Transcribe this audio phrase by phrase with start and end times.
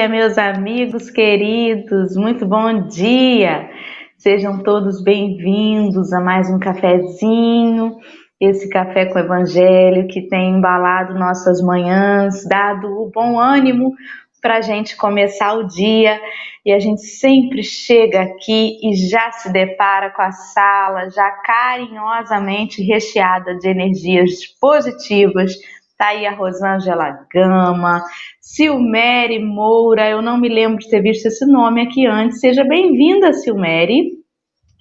[0.00, 3.68] Dia, meus amigos queridos, muito bom dia.
[4.16, 7.98] Sejam todos bem-vindos a mais um cafezinho,
[8.40, 13.92] esse café com evangelho que tem embalado nossas manhãs, dado o bom ânimo
[14.40, 16.18] para a gente começar o dia
[16.64, 22.82] e a gente sempre chega aqui e já se depara com a sala já carinhosamente
[22.82, 25.58] recheada de energias positivas.
[26.00, 28.02] Tá aí a Rosângela Gama,
[28.40, 32.40] Silmere Moura, eu não me lembro de ter visto esse nome aqui antes.
[32.40, 34.12] Seja bem-vinda, Silmere.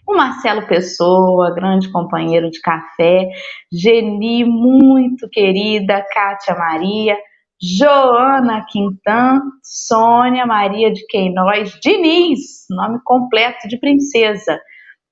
[0.08, 3.28] O Marcelo Pessoa, grande companheiro de café,
[3.70, 7.18] Geni, muito querida, Kátia Maria,
[7.62, 14.58] Joana Quintan, Sônia Maria de Queiroz Diniz, nome completo de princesa.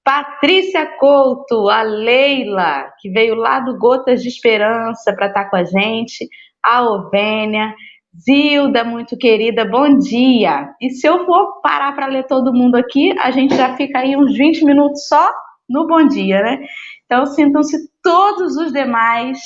[0.08, 5.58] Patrícia Couto, a Leila, que veio lá do Gotas de Esperança para estar tá com
[5.58, 6.30] a gente,
[6.64, 7.76] a Ovênia,
[8.18, 10.70] Zilda, muito querida, bom dia.
[10.82, 14.16] E se eu for parar para ler todo mundo aqui, a gente já fica aí
[14.16, 15.30] uns 20 minutos só
[15.70, 16.60] no bom dia, né?
[17.04, 19.38] Então sintam-se todos os demais.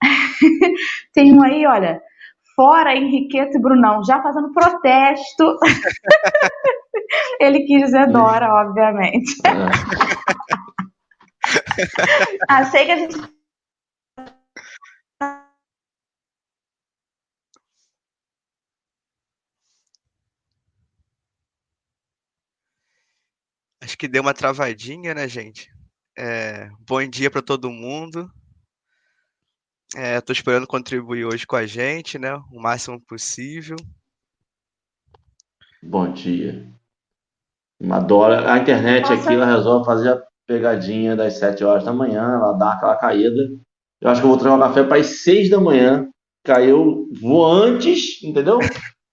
[1.12, 2.00] Tem um aí, olha,
[2.60, 5.58] fora Henriqueta e Brunão, já fazendo protesto.
[7.40, 9.40] Ele quis dizer Dora, obviamente.
[12.46, 13.16] Achei que a gente.
[23.82, 25.70] Acho que deu uma travadinha, né, gente?
[26.18, 28.30] É, bom dia para todo mundo.
[29.92, 32.32] Estou é, esperando contribuir hoje com a gente, né?
[32.52, 33.76] O máximo possível.
[35.82, 36.64] Bom dia.
[37.90, 38.52] Adora.
[38.52, 39.14] A internet Nossa.
[39.14, 43.50] aqui, ela resolve fazer a pegadinha das 7 horas da manhã, ela dá aquela caída.
[44.00, 46.08] Eu acho que eu vou trazer um café para as 6 da manhã.
[46.44, 48.60] Caiu, vou antes, entendeu?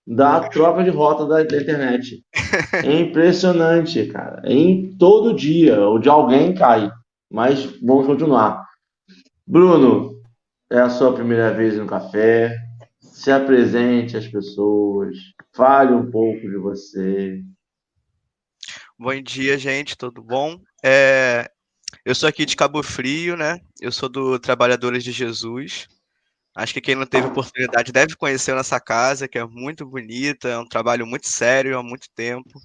[0.06, 2.24] Da troca de rota da, da internet.
[2.86, 4.42] É impressionante, cara.
[4.46, 6.92] Em todo dia, o de alguém cai.
[7.32, 8.64] Mas vamos continuar.
[9.46, 10.17] Bruno,
[10.70, 12.56] é a sua primeira vez no café,
[13.00, 15.18] se apresente às pessoas,
[15.54, 17.42] fale um pouco de você.
[19.00, 20.60] Bom dia, gente, tudo bom?
[20.84, 21.50] É,
[22.04, 23.62] eu sou aqui de Cabo Frio, né?
[23.80, 25.88] Eu sou do Trabalhadores de Jesus.
[26.56, 30.58] Acho que quem não teve oportunidade deve conhecer nossa casa, que é muito bonita, é
[30.58, 32.60] um trabalho muito sério há muito tempo.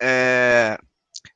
[0.00, 0.78] É,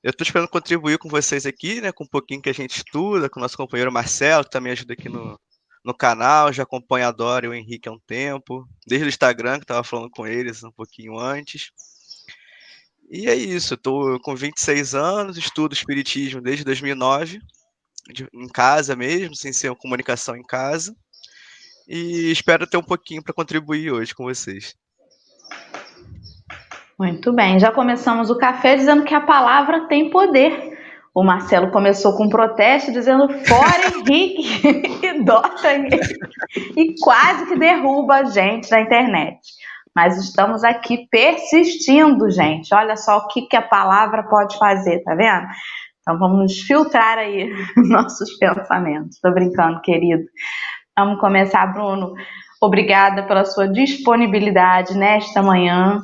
[0.03, 3.29] eu estou esperando contribuir com vocês aqui, né, com um pouquinho que a gente estuda,
[3.29, 5.39] com o nosso companheiro Marcelo, que também ajuda aqui no,
[5.85, 9.59] no canal, já acompanha a Dora e o Henrique há um tempo, desde o Instagram,
[9.59, 11.71] que estava falando com eles um pouquinho antes.
[13.11, 17.41] E é isso, estou com 26 anos, estudo Espiritismo desde 2009,
[18.13, 20.97] de, em casa mesmo, sem ser comunicação em casa,
[21.89, 24.75] e espero ter um pouquinho para contribuir hoje com vocês.
[27.01, 30.79] Muito bem, já começamos o café dizendo que a palavra tem poder.
[31.15, 34.43] O Marcelo começou com um protesto dizendo fora Henrique
[35.03, 35.73] e dota
[36.77, 39.39] e quase que derruba a gente na internet.
[39.97, 42.75] Mas estamos aqui persistindo, gente.
[42.75, 45.47] Olha só o que, que a palavra pode fazer, tá vendo?
[46.03, 47.51] Então vamos filtrar aí
[47.89, 49.19] nossos pensamentos.
[49.23, 50.25] Tô brincando, querido.
[50.99, 52.13] Vamos começar, Bruno.
[52.61, 56.03] Obrigada pela sua disponibilidade nesta manhã.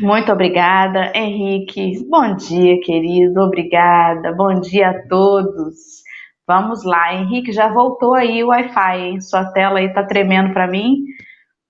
[0.00, 2.02] Muito obrigada, Henrique.
[2.08, 3.38] Bom dia, querido.
[3.42, 4.32] Obrigada.
[4.32, 6.00] Bom dia a todos.
[6.48, 9.20] Vamos lá, Henrique, já voltou aí o Wi-Fi?
[9.20, 11.04] Sua tela aí tá tremendo para mim.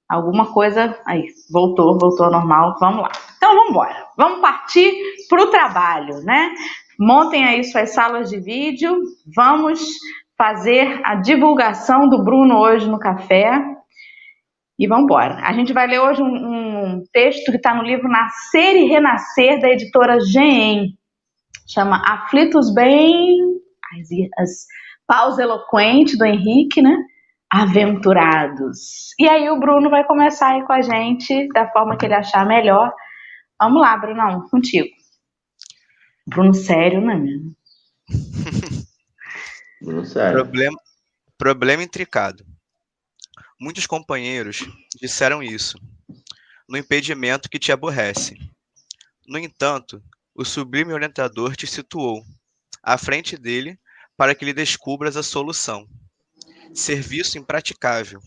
[0.08, 2.76] Alguma coisa aí, voltou, voltou ao normal.
[2.78, 3.10] Vamos lá.
[3.36, 4.06] Então vamos embora.
[4.16, 4.94] Vamos partir
[5.28, 6.54] para o trabalho, né?
[6.98, 8.96] Montem aí suas salas de vídeo.
[9.34, 9.81] Vamos
[10.38, 13.60] fazer a divulgação do Bruno hoje no café.
[14.81, 15.35] E vamos embora.
[15.47, 19.61] A gente vai ler hoje um, um texto que está no livro Nascer e Renascer,
[19.61, 20.97] da editora GEM.
[21.69, 23.61] Chama Aflitos Bem.
[23.93, 24.67] As, as
[25.06, 26.97] pausa eloquente do Henrique, né?
[27.53, 29.11] Aventurados.
[29.19, 32.47] E aí o Bruno vai começar aí com a gente da forma que ele achar
[32.47, 32.91] melhor.
[33.61, 34.88] Vamos lá, Brunão, contigo.
[36.27, 37.21] Bruno sério, né?
[39.82, 40.38] Bruno sério.
[40.38, 40.79] Problema,
[41.37, 42.50] problema intricado.
[43.62, 44.66] Muitos companheiros
[44.98, 45.78] disseram isso,
[46.66, 48.38] no impedimento que te aborrece.
[49.26, 50.02] No entanto,
[50.34, 52.24] o sublime orientador te situou
[52.82, 53.78] à frente dele
[54.16, 55.86] para que lhe descubras a solução.
[56.74, 58.22] Serviço impraticável.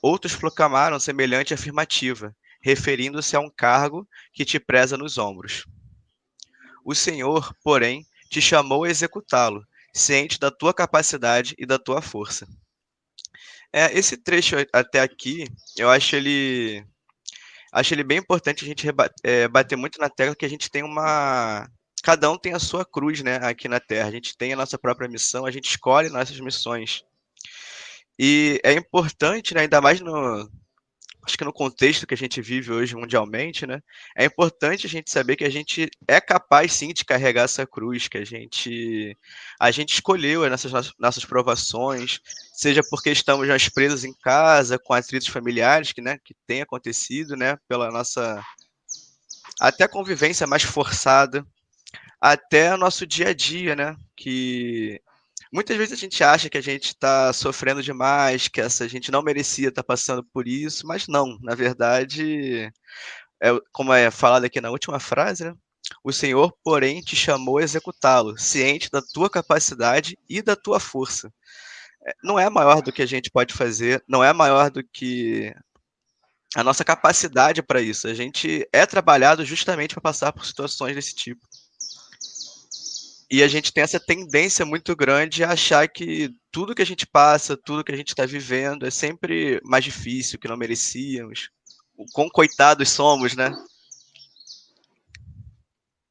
[0.00, 5.66] Outros proclamaram semelhante afirmativa, referindo-se a um cargo que te preza nos ombros.
[6.82, 12.48] O Senhor, porém, te chamou a executá-lo, ciente da tua capacidade e da tua força.
[13.72, 15.46] É, esse trecho até aqui,
[15.76, 16.84] eu acho ele
[17.72, 18.86] acho ele bem importante a gente
[19.22, 21.68] é, bater muito na tecla que a gente tem uma
[22.02, 24.08] cada um tem a sua cruz, né, aqui na Terra.
[24.08, 27.04] A gente tem a nossa própria missão, a gente escolhe nossas missões.
[28.18, 30.50] E é importante, né, ainda mais no,
[31.22, 33.80] acho que no contexto que a gente vive hoje mundialmente, né,
[34.16, 38.08] é importante a gente saber que a gente é capaz sim de carregar essa cruz,
[38.08, 39.16] que a gente
[39.58, 42.20] a gente escolheu nessas nossas provações,
[42.52, 47.36] seja porque estamos já presos em casa com atritos familiares que, né, que tem acontecido,
[47.36, 48.42] né, pela nossa
[49.60, 51.46] até convivência mais forçada,
[52.20, 55.00] até nosso dia a dia, né, que
[55.52, 59.22] Muitas vezes a gente acha que a gente está sofrendo demais, que essa gente não
[59.22, 61.38] merecia estar tá passando por isso, mas não.
[61.42, 62.72] Na verdade,
[63.42, 65.54] é, como é falado aqui na última frase, né?
[66.04, 71.32] O Senhor, porém, te chamou a executá-lo, ciente da tua capacidade e da tua força.
[72.06, 75.52] É, não é maior do que a gente pode fazer, não é maior do que
[76.54, 78.08] a nossa capacidade para isso.
[78.08, 81.40] A gente é trabalhado justamente para passar por situações desse tipo.
[83.30, 87.06] E a gente tem essa tendência muito grande a achar que tudo que a gente
[87.06, 91.48] passa, tudo que a gente está vivendo é sempre mais difícil, que não merecíamos.
[91.96, 93.52] O quão coitados somos, né?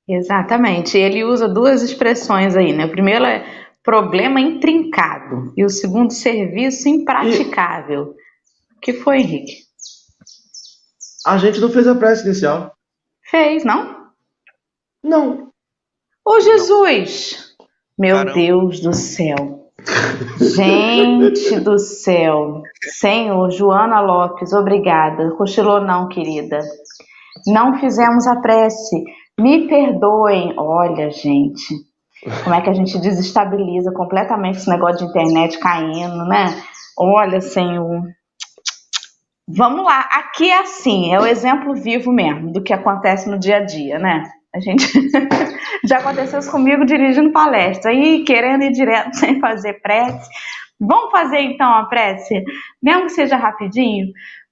[0.07, 0.98] Exatamente.
[0.98, 2.86] Ele usa duas expressões aí, né?
[2.86, 8.15] O primeiro é problema intrincado e o segundo serviço impraticável.
[8.77, 9.63] O que foi, Henrique?
[11.25, 12.74] A gente não fez a prece inicial.
[13.30, 14.10] Fez, não?
[15.04, 15.49] Não.
[16.29, 17.55] Ô Jesus!
[17.97, 18.33] Meu Caramba.
[18.35, 19.71] Deus do céu!
[20.39, 22.61] Gente do céu!
[22.99, 25.31] Senhor, Joana Lopes, obrigada.
[25.31, 26.59] Cochilou não, querida.
[27.47, 29.03] Não fizemos a prece.
[29.39, 30.53] Me perdoem.
[30.55, 31.73] Olha, gente,
[32.43, 36.45] como é que a gente desestabiliza completamente esse negócio de internet caindo, né?
[36.95, 38.03] Olha, Senhor.
[39.47, 43.57] Vamos lá, aqui é assim, é o exemplo vivo mesmo do que acontece no dia
[43.57, 44.29] a dia, né?
[44.54, 44.86] A gente
[45.86, 50.30] já aconteceu isso comigo dirigindo palestra, aí querendo ir direto sem fazer prece.
[50.80, 52.44] Vamos fazer então a prece,
[52.81, 54.07] mesmo que seja rapidinho,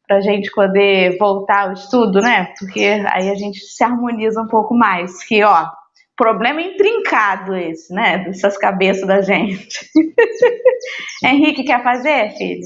[0.08, 2.54] para a gente poder voltar ao estudo, né?
[2.60, 5.24] Porque aí a gente se harmoniza um pouco mais.
[5.24, 5.68] Que, ó,
[6.16, 8.20] problema intrincado esse, né?
[8.20, 9.86] Dessas cabeças da gente.
[11.24, 12.62] Henrique quer fazer, filho?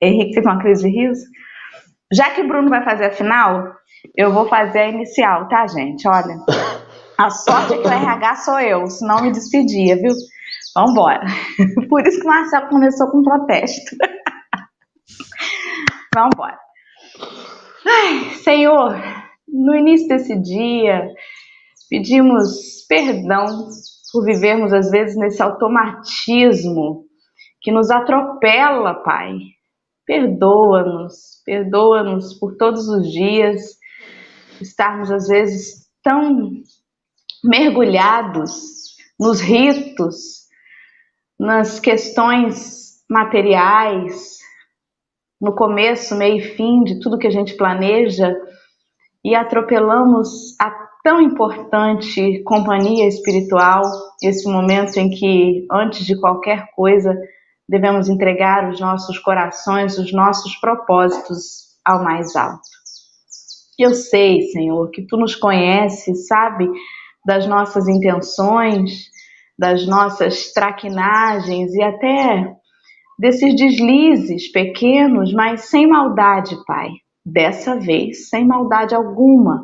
[0.00, 1.24] Henrique teve uma crise de riso?
[2.12, 3.72] Já que o Bruno vai fazer a final,
[4.16, 6.06] eu vou fazer a inicial, tá, gente?
[6.08, 6.36] Olha,
[7.16, 10.12] a sorte é que o RH sou eu, senão me despedia, viu?
[10.74, 11.24] Vamos embora.
[11.88, 13.96] Por isso que o Marcelo começou com protesto.
[16.14, 16.58] Vamos embora.
[17.86, 18.96] Ai, Senhor,
[19.48, 21.08] no início desse dia,
[21.88, 23.68] pedimos perdão
[24.12, 27.04] por vivermos às vezes nesse automatismo
[27.60, 29.38] que nos atropela, Pai.
[30.06, 33.78] Perdoa-nos, perdoa-nos por todos os dias
[34.60, 36.62] estarmos às vezes tão
[37.42, 40.46] mergulhados nos ritos,
[41.38, 44.38] nas questões materiais,
[45.40, 48.34] no começo, meio e fim de tudo que a gente planeja
[49.24, 50.70] e atropelamos a
[51.02, 53.82] tão importante companhia espiritual,
[54.22, 57.14] esse momento em que, antes de qualquer coisa,
[57.70, 62.68] devemos entregar os nossos corações, os nossos propósitos ao mais alto.
[63.78, 66.68] Eu sei, Senhor, que tu nos conheces, sabe
[67.24, 69.04] das nossas intenções,
[69.56, 72.52] das nossas traquinagens e até
[73.16, 76.90] desses deslizes pequenos, mas sem maldade, Pai.
[77.24, 79.62] Dessa vez, sem maldade alguma.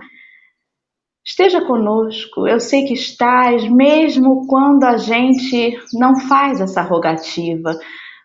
[1.26, 7.76] Esteja conosco, eu sei que estás, mesmo quando a gente não faz essa rogativa,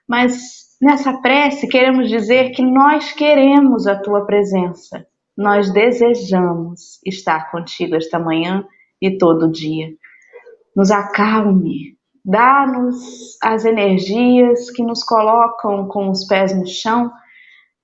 [0.08, 5.04] mas nessa prece queremos dizer que nós queremos a tua presença.
[5.36, 8.64] Nós desejamos estar contigo esta manhã
[9.02, 9.90] e todo dia.
[10.76, 17.12] Nos acalme, dá-nos as energias que nos colocam com os pés no chão,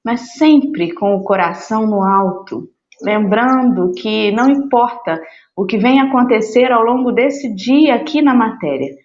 [0.05, 2.69] mas sempre com o coração no alto,
[3.01, 5.22] lembrando que não importa
[5.56, 8.96] o que venha acontecer ao longo desse dia aqui na matéria,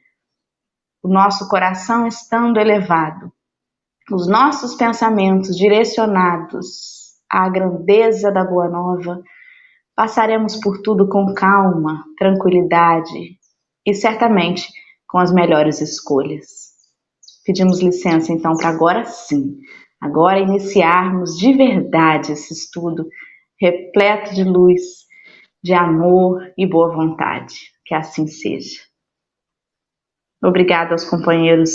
[1.03, 3.33] o nosso coração estando elevado,
[4.11, 9.23] os nossos pensamentos direcionados à grandeza da Boa Nova,
[9.95, 13.37] passaremos por tudo com calma, tranquilidade
[13.87, 14.69] e certamente
[15.09, 16.73] com as melhores escolhas.
[17.45, 19.57] Pedimos licença então para agora sim,
[20.01, 23.07] agora iniciarmos de verdade esse estudo
[23.62, 24.83] repleto de luz,
[25.62, 27.54] de amor e boa vontade.
[27.87, 28.81] Que assim seja.
[30.42, 31.71] Obrigada aos companheiros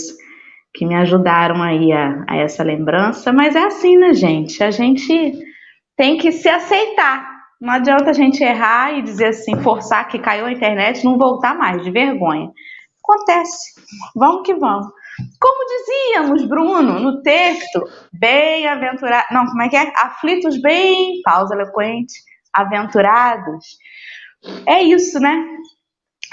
[0.73, 4.61] que me ajudaram aí a, a essa lembrança, mas é assim, né, gente?
[4.61, 5.33] A gente
[5.95, 7.25] tem que se aceitar.
[7.59, 11.57] Não adianta a gente errar e dizer assim, forçar que caiu a internet, não voltar
[11.57, 12.51] mais, de vergonha.
[13.01, 13.81] Acontece.
[14.13, 14.87] Vamos que vamos.
[15.39, 17.83] Como dizíamos, Bruno, no texto,
[18.13, 19.27] bem-aventurados.
[19.31, 19.91] Não, como é que é?
[19.97, 22.13] Aflitos bem, pausa eloquente,
[22.53, 23.65] aventurados.
[24.65, 25.45] É isso, né?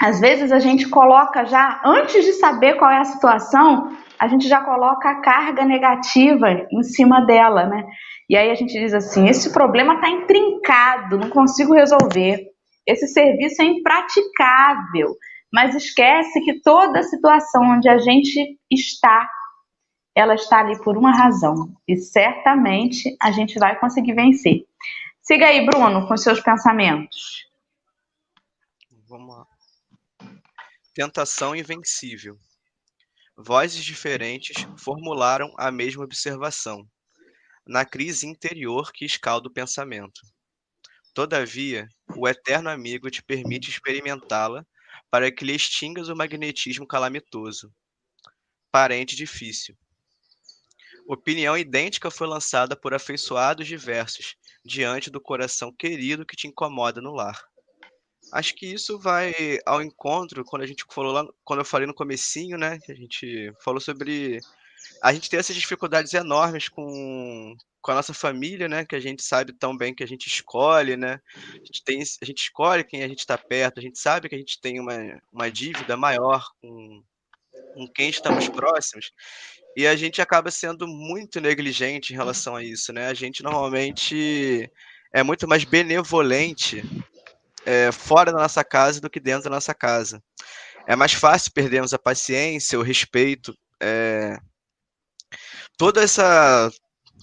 [0.01, 4.47] Às vezes a gente coloca já, antes de saber qual é a situação, a gente
[4.47, 7.85] já coloca a carga negativa em cima dela, né?
[8.29, 12.39] E aí a gente diz assim: esse problema está intrincado, não consigo resolver.
[12.85, 15.15] Esse serviço é impraticável.
[15.55, 19.25] Mas esquece que toda situação onde a gente está,
[20.13, 21.73] ela está ali por uma razão.
[21.87, 24.67] E certamente a gente vai conseguir vencer.
[25.21, 27.45] Siga aí, Bruno, com seus pensamentos.
[29.07, 29.47] Vamos lá.
[30.93, 32.37] Tentação invencível.
[33.37, 36.85] Vozes diferentes formularam a mesma observação,
[37.65, 40.19] na crise interior que escalda o pensamento.
[41.13, 44.65] Todavia, o eterno amigo te permite experimentá-la
[45.09, 47.73] para que lhe extingas o magnetismo calamitoso.
[48.71, 49.77] Parente difícil.
[51.07, 57.13] Opinião idêntica foi lançada por afeiçoados diversos, diante do coração querido que te incomoda no
[57.13, 57.39] lar.
[58.33, 59.33] Acho que isso vai
[59.65, 62.95] ao encontro quando a gente falou lá, quando eu falei no comecinho, né, que a
[62.95, 64.39] gente falou sobre
[65.01, 68.85] a gente ter essas dificuldades enormes com, com a nossa família, né?
[68.85, 71.19] Que a gente sabe tão bem que a gente escolhe, né?
[71.35, 74.35] A gente, tem, a gente escolhe quem a gente está perto, a gente sabe que
[74.35, 74.95] a gente tem uma,
[75.31, 77.03] uma dívida maior com,
[77.73, 79.11] com quem estamos próximos,
[79.75, 83.07] e a gente acaba sendo muito negligente em relação a isso, né?
[83.07, 84.71] A gente normalmente
[85.13, 86.83] é muito mais benevolente
[87.65, 90.23] é, fora da nossa casa do que dentro da nossa casa.
[90.87, 94.37] É mais fácil perdermos a paciência, o respeito, é,
[95.77, 96.71] toda essa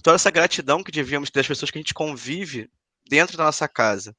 [0.03, 2.69] toda essa gratidão que devíamos ter das pessoas que a gente convive
[3.09, 4.15] dentro da nossa casa.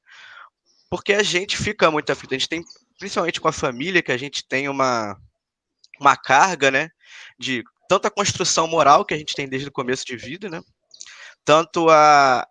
[0.89, 2.63] Porque a gente fica muito aflito, a gente tem,
[2.97, 5.15] principalmente com a família, que a gente tem uma,
[5.99, 6.89] uma carga, né,
[7.37, 10.61] de tanta construção moral que a gente tem desde o começo de vida, né,
[11.43, 12.47] tanto a,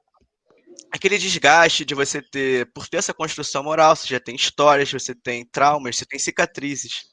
[0.93, 5.15] aquele desgaste de você ter, por ter essa construção moral, você já tem histórias, você
[5.15, 7.07] tem traumas, você tem cicatrizes.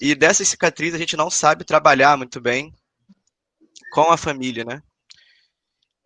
[0.00, 2.72] E dessas cicatrizes a gente não sabe trabalhar muito bem
[3.90, 4.82] com a família, né?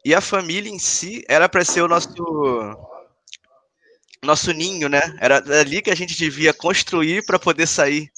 [0.04, 2.12] E a família em si era para ser o nosso
[4.24, 5.00] nosso ninho, né?
[5.20, 8.10] Era ali que a gente devia construir para poder sair.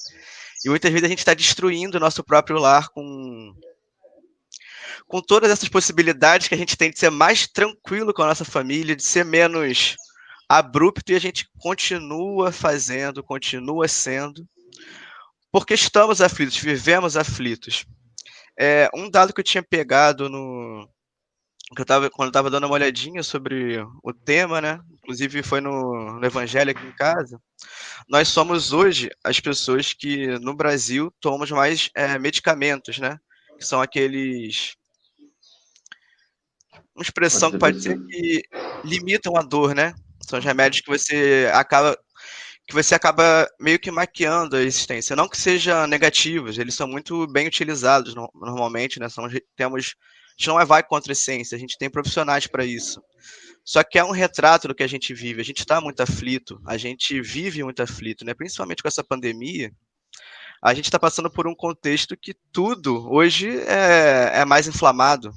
[0.64, 3.54] E muitas vezes a gente está destruindo o nosso próprio lar com
[5.06, 8.44] com todas essas possibilidades que a gente tem de ser mais tranquilo com a nossa
[8.44, 9.96] família, de ser menos
[10.48, 14.46] abrupto e a gente continua fazendo, continua sendo,
[15.52, 17.84] porque estamos aflitos, vivemos aflitos.
[18.58, 20.88] É, um dado que eu tinha pegado no.
[21.74, 24.78] Que eu tava, quando eu estava dando uma olhadinha sobre o tema, né?
[24.92, 27.40] Inclusive foi no, no Evangelho aqui em casa.
[28.08, 33.18] Nós somos hoje as pessoas que no Brasil tomamos mais é, medicamentos, né?
[33.58, 34.76] Que são aqueles.
[36.94, 38.42] Uma expressão que pode ser que
[38.84, 39.94] limitam a dor, né?
[40.20, 41.98] São os remédios que você acaba
[42.66, 45.14] que você acaba meio que maquiando a existência.
[45.14, 49.08] Não que sejam negativos, eles são muito bem utilizados no, normalmente, né?
[49.08, 52.64] São, temos, a gente não é vai contra a ciência, a gente tem profissionais para
[52.64, 53.02] isso.
[53.64, 55.40] Só que é um retrato do que a gente vive.
[55.40, 58.34] A gente está muito aflito, a gente vive muito aflito, né?
[58.34, 59.70] Principalmente com essa pandemia.
[60.62, 65.32] A gente está passando por um contexto que tudo hoje é, é mais inflamado.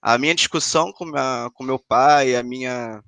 [0.00, 3.02] A minha discussão com, minha, com meu pai, a minha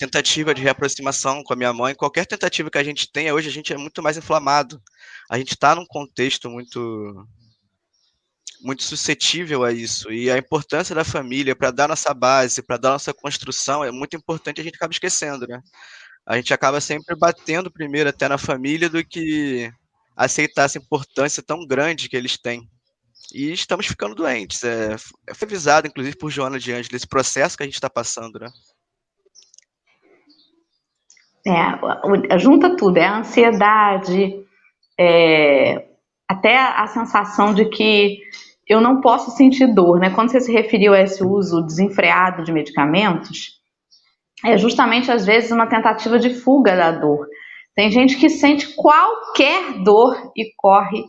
[0.00, 3.52] tentativa de reaproximação com a minha mãe, qualquer tentativa que a gente tenha hoje, a
[3.52, 4.80] gente é muito mais inflamado.
[5.30, 6.80] A gente está num contexto muito
[8.62, 10.10] muito suscetível a isso.
[10.12, 14.16] E a importância da família para dar nossa base, para dar nossa construção, é muito
[14.16, 15.60] importante, a gente acaba esquecendo, né?
[16.26, 19.70] A gente acaba sempre batendo primeiro até na família do que
[20.16, 22.68] aceitar essa importância tão grande que eles têm.
[23.34, 24.62] E estamos ficando doentes.
[24.64, 24.96] É,
[25.34, 28.48] foi avisado, inclusive, por Joana de Anjos, desse processo que a gente está passando, né?
[31.46, 34.44] É, junta tudo, é a ansiedade,
[34.98, 35.86] é,
[36.28, 38.18] até a sensação de que
[38.68, 40.10] eu não posso sentir dor, né?
[40.10, 43.58] Quando você se referiu a esse uso desenfreado de medicamentos,
[44.44, 47.26] é justamente às vezes uma tentativa de fuga da dor.
[47.74, 51.04] Tem gente que sente qualquer dor e corre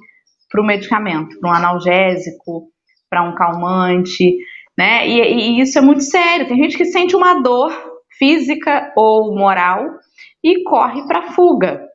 [0.50, 2.70] para o medicamento, para um analgésico,
[3.10, 4.38] para um calmante,
[4.78, 5.08] né?
[5.08, 6.48] E, e isso é muito sério.
[6.48, 7.72] Tem gente que sente uma dor
[8.18, 9.86] física ou moral
[10.44, 11.88] e corre para fuga.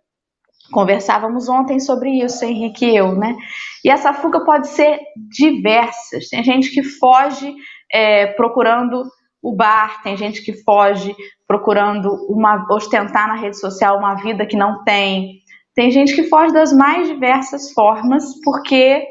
[0.72, 3.36] Conversávamos ontem sobre isso, Henrique e eu, né?
[3.84, 4.98] E essa fuga pode ser
[5.30, 6.28] diversas.
[6.28, 7.54] Tem gente que foge
[7.92, 9.04] é, procurando
[9.42, 11.14] o bar, tem gente que foge
[11.46, 15.40] procurando uma, ostentar na rede social uma vida que não tem.
[15.74, 19.06] Tem gente que foge das mais diversas formas, porque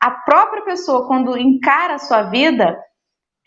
[0.00, 2.78] a própria pessoa, quando encara a sua vida,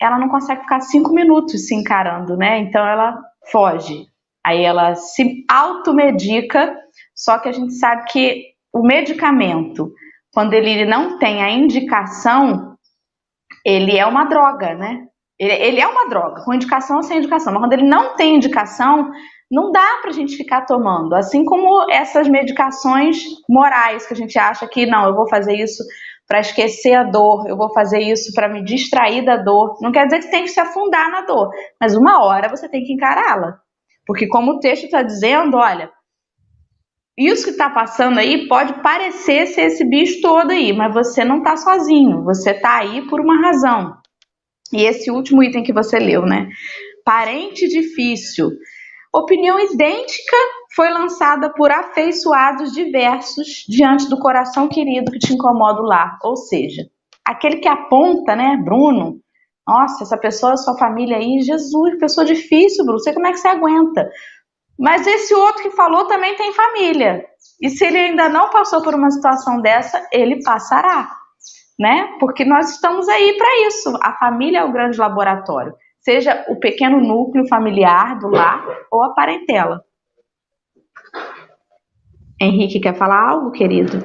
[0.00, 2.58] ela não consegue ficar cinco minutos se encarando, né?
[2.58, 3.18] Então ela
[3.50, 4.09] foge.
[4.44, 6.74] Aí ela se automedica,
[7.14, 9.92] só que a gente sabe que o medicamento,
[10.32, 12.76] quando ele não tem a indicação,
[13.64, 15.06] ele é uma droga, né?
[15.38, 17.52] Ele, ele é uma droga, com indicação ou sem indicação.
[17.52, 19.10] Mas quando ele não tem indicação,
[19.50, 21.14] não dá para a gente ficar tomando.
[21.14, 25.82] Assim como essas medicações morais que a gente acha que não, eu vou fazer isso
[26.28, 29.78] para esquecer a dor, eu vou fazer isso para me distrair da dor.
[29.80, 32.68] Não quer dizer que você tem que se afundar na dor, mas uma hora você
[32.68, 33.58] tem que encará-la.
[34.10, 35.88] Porque, como o texto está dizendo, olha,
[37.16, 41.38] isso que está passando aí pode parecer ser esse bicho todo aí, mas você não
[41.38, 43.94] está sozinho, você está aí por uma razão.
[44.72, 46.48] E esse último item que você leu, né?
[47.04, 48.50] Parente difícil.
[49.14, 50.36] Opinião idêntica
[50.74, 56.18] foi lançada por afeiçoados diversos diante do coração querido que te incomoda lá.
[56.24, 56.82] Ou seja,
[57.24, 59.20] aquele que aponta, né, Bruno?
[59.70, 62.98] Nossa, essa pessoa, sua família aí, Jesus, pessoa difícil, Bruno.
[62.98, 64.10] Sei como é que você aguenta.
[64.78, 67.24] Mas esse outro que falou também tem família.
[67.62, 71.20] E se ele ainda não passou por uma situação dessa, ele passará
[71.80, 72.18] né?
[72.20, 73.96] Porque nós estamos aí para isso.
[74.02, 78.62] A família é o grande laboratório, seja o pequeno núcleo familiar do lar
[78.92, 79.82] ou a parentela.
[82.38, 83.98] Henrique quer falar algo, querido?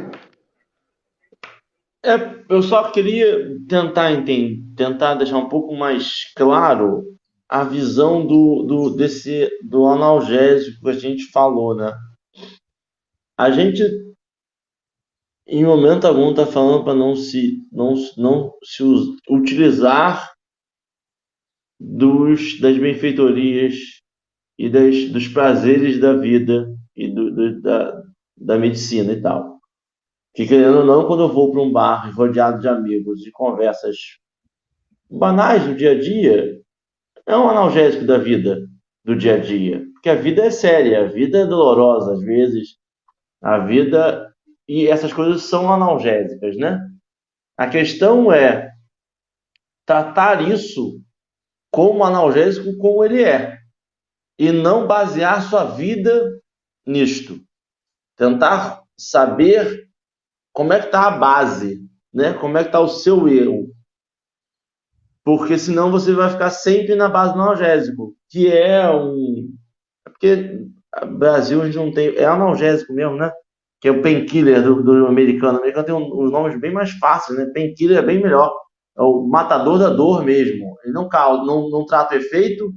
[2.04, 2.14] É,
[2.50, 7.04] eu só queria tentar entender, tentar deixar um pouco mais claro
[7.48, 11.94] a visão do, do desse do analgésico que a gente falou, né?
[13.38, 13.84] A gente
[15.48, 18.84] em momento algum está falando para não se, não, não se
[19.30, 20.34] utilizar
[21.80, 23.76] dos, das benfeitorias
[24.58, 28.02] e das, dos prazeres da vida e do, do, da,
[28.36, 29.60] da medicina e tal.
[30.34, 33.96] Que querendo ou não, quando eu vou para um bar rodeado de amigos e conversas
[35.16, 36.62] banais do dia a dia,
[37.26, 38.68] é um analgésico da vida,
[39.04, 39.86] do dia a dia.
[39.94, 42.78] Porque a vida é séria, a vida é dolorosa às vezes,
[43.42, 44.34] a vida
[44.68, 46.80] e essas coisas são analgésicas, né?
[47.58, 48.72] A questão é
[49.86, 51.02] tratar isso
[51.72, 53.60] como analgésico como ele é
[54.38, 56.40] e não basear sua vida
[56.86, 57.40] nisto.
[58.18, 59.88] Tentar saber
[60.52, 61.82] como é que está a base,
[62.14, 62.34] né?
[62.34, 63.75] Como é que está o seu erro.
[65.26, 69.50] Porque senão você vai ficar sempre na base do analgésico, que é um...
[70.06, 70.62] Porque
[71.02, 72.16] o Brasil a gente não tem...
[72.16, 73.32] É analgésico mesmo, né?
[73.86, 75.60] que é o painkiller do, do americano.
[75.60, 77.46] O americano tem uns nomes bem mais fáceis, né?
[77.54, 78.52] Painkiller é bem melhor.
[78.98, 80.76] É o matador da dor mesmo.
[80.84, 81.08] Ele não,
[81.46, 82.74] não, não trata efeito,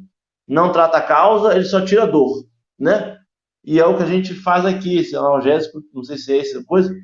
[0.46, 2.44] não trata a causa, ele só tira dor,
[2.78, 3.16] né?
[3.64, 6.62] E é o que a gente faz aqui, esse analgésico, não sei se é essa
[6.64, 6.94] coisa.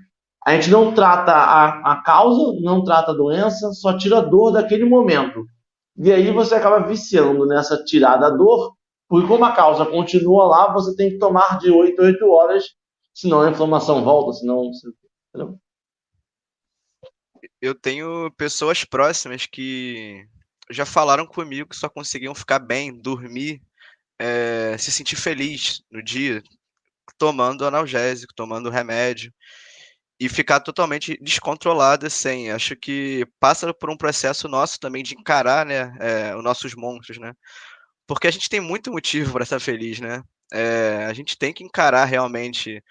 [0.44, 4.52] A gente não trata a, a causa, não trata a doença, só tira a dor
[4.52, 5.46] daquele momento.
[5.96, 8.76] E aí você acaba viciando nessa tirada da dor,
[9.08, 12.64] porque como a causa continua lá, você tem que tomar de 8 a 8 horas
[13.14, 14.70] senão a inflamação volta, senão.
[15.28, 15.58] Entendeu?
[17.60, 20.26] Eu tenho pessoas próximas que
[20.70, 23.62] já falaram comigo que só conseguiam ficar bem, dormir,
[24.18, 26.42] é, se sentir feliz no dia,
[27.16, 29.32] tomando analgésico, tomando remédio
[30.24, 32.50] e ficar totalmente descontrolada sem.
[32.50, 37.18] Acho que passa por um processo nosso também de encarar, né, é, os nossos monstros,
[37.18, 37.34] né?
[38.06, 40.22] Porque a gente tem muito motivo para estar feliz, né?
[40.52, 42.82] É, a gente tem que encarar realmente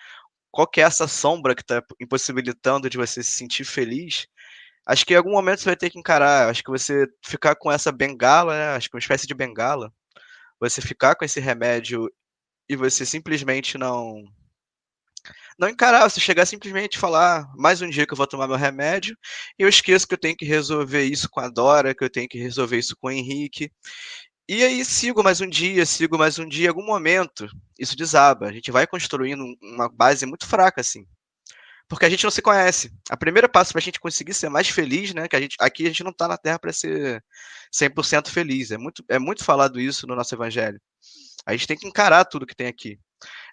[0.52, 4.28] qual é essa sombra que está impossibilitando de você se sentir feliz.
[4.86, 6.50] Acho que em algum momento você vai ter que encarar.
[6.50, 8.68] Acho que você ficar com essa bengala, né?
[8.76, 9.92] acho que uma espécie de bengala,
[10.60, 12.12] você ficar com esse remédio
[12.70, 14.24] e você simplesmente não
[15.58, 19.18] não encarar, você chegar simplesmente falar mais um dia que eu vou tomar meu remédio
[19.58, 22.28] e eu esqueço que eu tenho que resolver isso com a Dora, que eu tenho
[22.28, 23.72] que resolver isso com o Henrique.
[24.48, 27.48] E aí sigo mais um dia, sigo mais um dia, em algum momento
[27.80, 28.48] isso desaba.
[28.48, 31.06] A gente vai construindo uma base muito fraca, assim.
[31.88, 32.92] Porque a gente não se conhece.
[33.10, 35.28] A primeira passo para a gente conseguir ser mais feliz, né?
[35.28, 37.24] Que a gente, aqui a gente não está na Terra para ser
[37.72, 38.72] 100% feliz.
[38.72, 40.82] É muito, é muito falado isso no nosso Evangelho.
[41.46, 43.00] A gente tem que encarar tudo que tem aqui.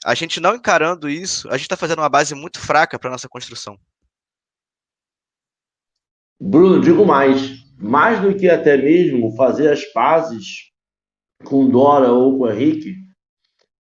[0.05, 3.29] A gente não encarando isso, a gente está fazendo uma base muito fraca para nossa
[3.29, 3.79] construção.
[6.41, 7.61] Bruno, digo mais.
[7.77, 10.71] Mais do que até mesmo fazer as pazes
[11.45, 12.97] com Dora ou com Henrique,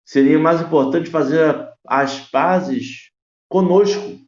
[0.05, 3.11] seria mais importante fazer as pazes
[3.49, 4.21] conosco.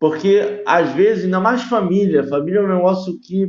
[0.00, 3.48] Porque, às vezes, ainda mais família, família é um negócio que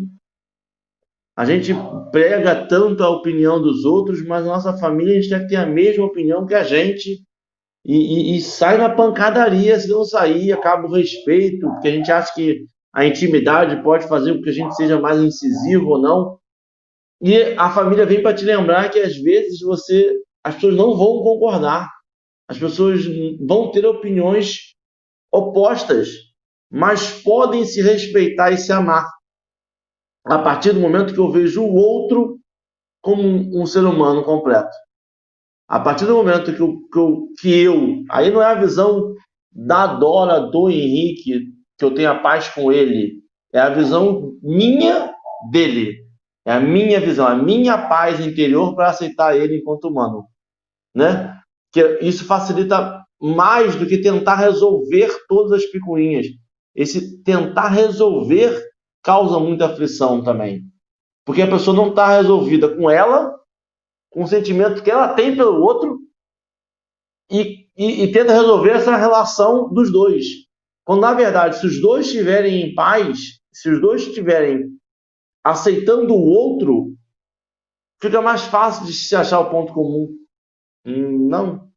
[1.35, 1.73] a gente
[2.11, 5.65] prega tanto a opinião dos outros, mas nossa família a gente tem que ter a
[5.65, 7.23] mesma opinião que a gente
[7.85, 12.11] e, e, e, sai na pancadaria se não sair, acaba o respeito, porque a gente
[12.11, 16.39] acha que a intimidade pode fazer com que a gente seja mais incisivo ou não.
[17.21, 21.21] E a família vem para te lembrar que às vezes você as pessoas não vão
[21.21, 21.89] concordar.
[22.47, 23.01] As pessoas
[23.39, 24.73] vão ter opiniões
[25.31, 26.09] opostas,
[26.71, 29.07] mas podem se respeitar e se amar
[30.25, 32.39] a partir do momento que eu vejo o outro
[33.01, 34.75] como um, um ser humano completo.
[35.67, 39.13] A partir do momento que eu, que eu, que eu, aí não é a visão
[39.51, 43.21] da Dora, do Henrique, que eu tenha paz com ele,
[43.53, 45.13] é a visão minha
[45.51, 46.03] dele.
[46.45, 50.25] É a minha visão, a minha paz interior para aceitar ele enquanto humano,
[50.95, 51.39] né?
[51.73, 56.27] Que isso facilita mais do que tentar resolver todas as picuinhas.
[56.75, 58.63] Esse tentar resolver
[59.05, 60.63] causa muita aflição também.
[61.23, 63.39] Porque a pessoa não está resolvida com ela,
[64.09, 65.99] com o sentimento que ela tem pelo outro,
[67.29, 70.25] e, e, e, tenta resolver essa relação dos dois.
[70.83, 74.63] Quando, na verdade, se os dois estiverem em paz, se os dois estiverem
[75.43, 76.95] aceitando o outro,
[78.01, 80.09] fica mais fácil de se achar o ponto comum.
[80.83, 81.69] Não.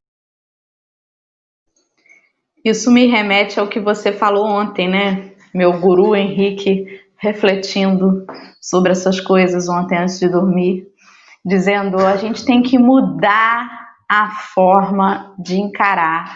[2.65, 5.35] Isso me remete ao que você falou ontem, né?
[5.55, 8.25] Meu guru Henrique refletindo
[8.61, 10.87] sobre essas coisas ontem antes de dormir,
[11.45, 13.69] dizendo a gente tem que mudar
[14.09, 16.35] a forma de encarar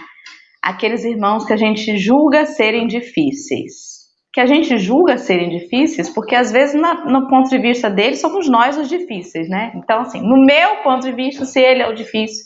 [0.63, 4.03] aqueles irmãos que a gente julga serem difíceis.
[4.33, 8.21] Que a gente julga serem difíceis porque às vezes na, no ponto de vista deles
[8.21, 9.73] somos nós os difíceis, né?
[9.75, 12.43] Então assim, no meu ponto de vista, se ele é o difícil,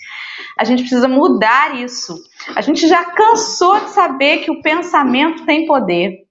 [0.59, 2.15] a gente precisa mudar isso.
[2.57, 6.26] A gente já cansou de saber que o pensamento tem poder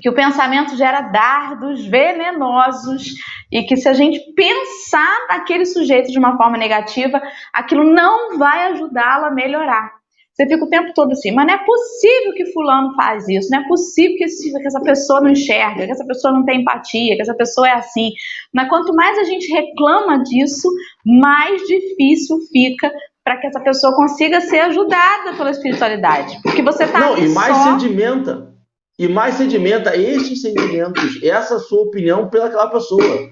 [0.00, 3.14] que o pensamento gera dardos venenosos
[3.50, 7.20] e que se a gente pensar naquele sujeito de uma forma negativa,
[7.52, 9.98] aquilo não vai ajudá-lo a melhorar.
[10.32, 13.58] Você fica o tempo todo assim, mas não é possível que fulano faz isso, não
[13.58, 17.34] é possível que, essa pessoa não enxerga, que essa pessoa não tem empatia, que essa
[17.34, 18.12] pessoa é assim.
[18.54, 20.68] Mas quanto mais a gente reclama disso,
[21.04, 22.88] mais difícil fica
[23.24, 26.38] para que essa pessoa consiga ser ajudada pela espiritualidade.
[26.40, 27.72] Porque você está Não, e mais só...
[27.72, 28.57] sedimenta
[28.98, 33.30] e mais sedimenta estes sentimentos, essa sua opinião pelaquela pessoa.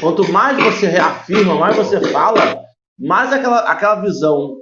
[0.00, 2.62] Quanto mais você reafirma, mais você fala,
[2.98, 4.56] mais aquela, aquela visão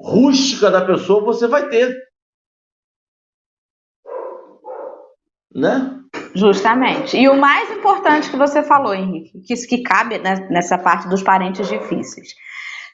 [0.00, 1.96] rústica da pessoa você vai ter.
[5.54, 5.94] Né?
[6.34, 7.16] Justamente.
[7.16, 11.22] E o mais importante que você falou, Henrique, que isso que cabe nessa parte dos
[11.22, 12.34] parentes difíceis.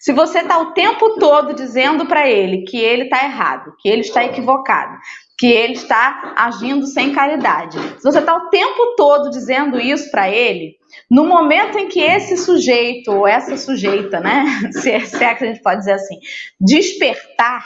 [0.01, 4.03] Se você está o tempo todo dizendo para ele que ele está errado, que ele
[4.03, 4.99] está equivocado,
[5.38, 7.79] que ele está agindo sem caridade.
[7.99, 10.77] Se você está o tempo todo dizendo isso para ele,
[11.11, 15.44] no momento em que esse sujeito ou essa sujeita, né, se é, se é que
[15.44, 16.18] a gente pode dizer assim,
[16.61, 17.64] despertar,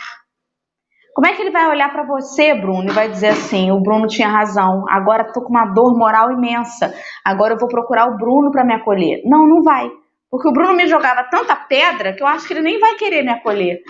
[1.14, 4.07] como é que ele vai olhar para você, Bruno, e vai dizer assim: o Bruno
[4.07, 8.52] tinha razão, agora estou com uma dor moral imensa, agora eu vou procurar o Bruno
[8.52, 9.22] para me acolher?
[9.24, 9.90] Não, não vai.
[10.31, 13.24] Porque o Bruno me jogava tanta pedra que eu acho que ele nem vai querer
[13.24, 13.81] me acolher.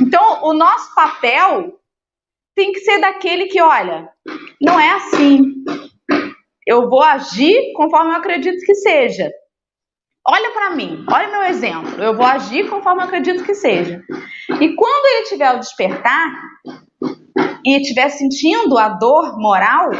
[0.00, 1.78] Então, o nosso papel
[2.54, 4.08] tem que ser daquele que, olha,
[4.60, 5.40] não é assim.
[6.66, 9.30] Eu vou agir conforme eu acredito que seja.
[10.26, 12.00] Olha para mim, olha meu exemplo.
[12.00, 14.00] Eu vou agir conforme eu acredito que seja.
[14.60, 16.32] E quando ele tiver o despertar
[17.66, 19.90] e estiver sentindo a dor moral,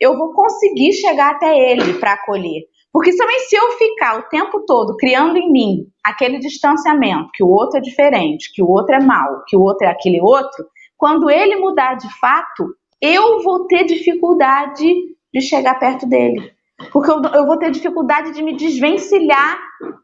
[0.00, 2.62] eu vou conseguir chegar até ele para acolher.
[2.92, 7.48] Porque também se eu ficar o tempo todo criando em mim aquele distanciamento, que o
[7.48, 10.64] outro é diferente, que o outro é mal, que o outro é aquele outro,
[11.04, 14.90] quando ele mudar de fato, eu vou ter dificuldade
[15.34, 16.50] de chegar perto dele.
[16.90, 19.58] Porque eu, eu vou ter dificuldade de me desvencilhar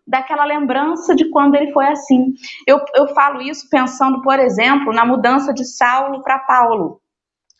[0.06, 2.34] daquela lembrança de quando ele foi assim.
[2.66, 7.00] Eu, eu falo isso pensando, por exemplo, na mudança de Saulo para Paulo.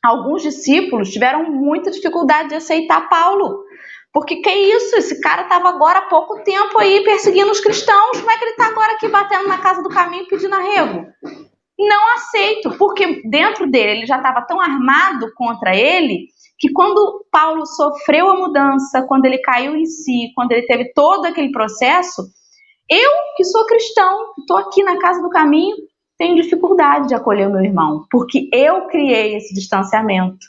[0.05, 3.64] Alguns discípulos tiveram muita dificuldade de aceitar Paulo.
[4.12, 4.96] Porque que isso?
[4.96, 8.18] Esse cara estava agora há pouco tempo aí perseguindo os cristãos.
[8.18, 11.07] Como é que ele está agora aqui batendo na casa do caminho pedindo arrego?
[11.88, 17.64] Não aceito, porque dentro dele ele já estava tão armado contra ele que quando Paulo
[17.64, 22.22] sofreu a mudança, quando ele caiu em si, quando ele teve todo aquele processo,
[22.88, 25.74] eu que sou cristão, estou aqui na casa do caminho,
[26.18, 30.46] tenho dificuldade de acolher o meu irmão, porque eu criei esse distanciamento.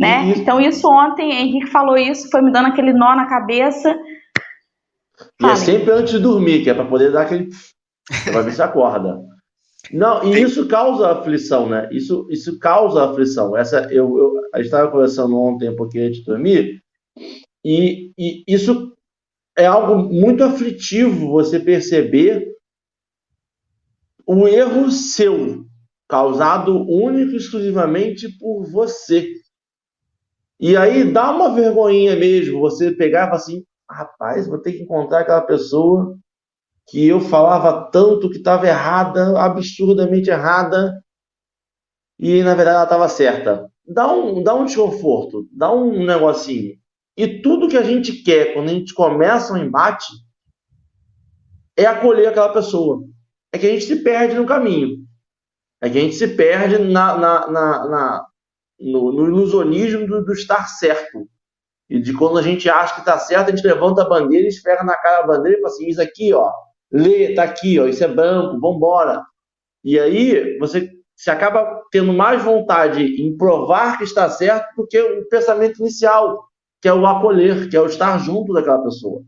[0.00, 0.30] Né?
[0.30, 0.40] Isso.
[0.40, 3.94] Então, isso ontem, Henrique falou isso, foi me dando aquele nó na cabeça.
[5.40, 7.50] E é sempre antes de dormir, que é para poder dar aquele.
[8.32, 9.20] para ver se acorda.
[9.92, 10.42] Não, e Tem...
[10.44, 11.88] isso causa aflição, né?
[11.92, 13.56] Isso, isso causa aflição.
[13.56, 16.82] Essa, eu, eu, a gente estava conversando ontem um pouquinho antes de dormir,
[17.64, 18.94] e, e isso
[19.56, 22.54] é algo muito aflitivo você perceber
[24.26, 25.64] o erro seu,
[26.08, 29.28] causado único e exclusivamente por você.
[30.58, 34.82] E aí dá uma vergonhinha mesmo você pegar e falar assim: rapaz, vou ter que
[34.82, 36.16] encontrar aquela pessoa
[36.86, 41.02] que eu falava tanto que estava errada, absurdamente errada,
[42.18, 43.70] e na verdade ela estava certa.
[43.86, 46.76] Dá um, dá um desconforto, dá um negocinho.
[47.16, 50.06] E tudo que a gente quer quando a gente começa um embate
[51.76, 53.04] é acolher aquela pessoa.
[53.52, 54.98] É que a gente se perde no caminho.
[55.80, 58.26] É que a gente se perde na, na, na, na
[58.80, 61.28] no, no, ilusionismo do, do, estar certo.
[61.88, 64.82] E de quando a gente acha que está certo, a gente levanta a bandeira, esfrega
[64.82, 66.50] na cara a bandeira e fala assim: Isso aqui, ó,
[66.94, 69.24] lê, tá aqui, ó, isso é branco, vambora.
[69.82, 75.00] E aí você se acaba tendo mais vontade em provar que está certo do que
[75.00, 76.48] o pensamento inicial,
[76.80, 79.22] que é o acolher, que é o estar junto daquela pessoa.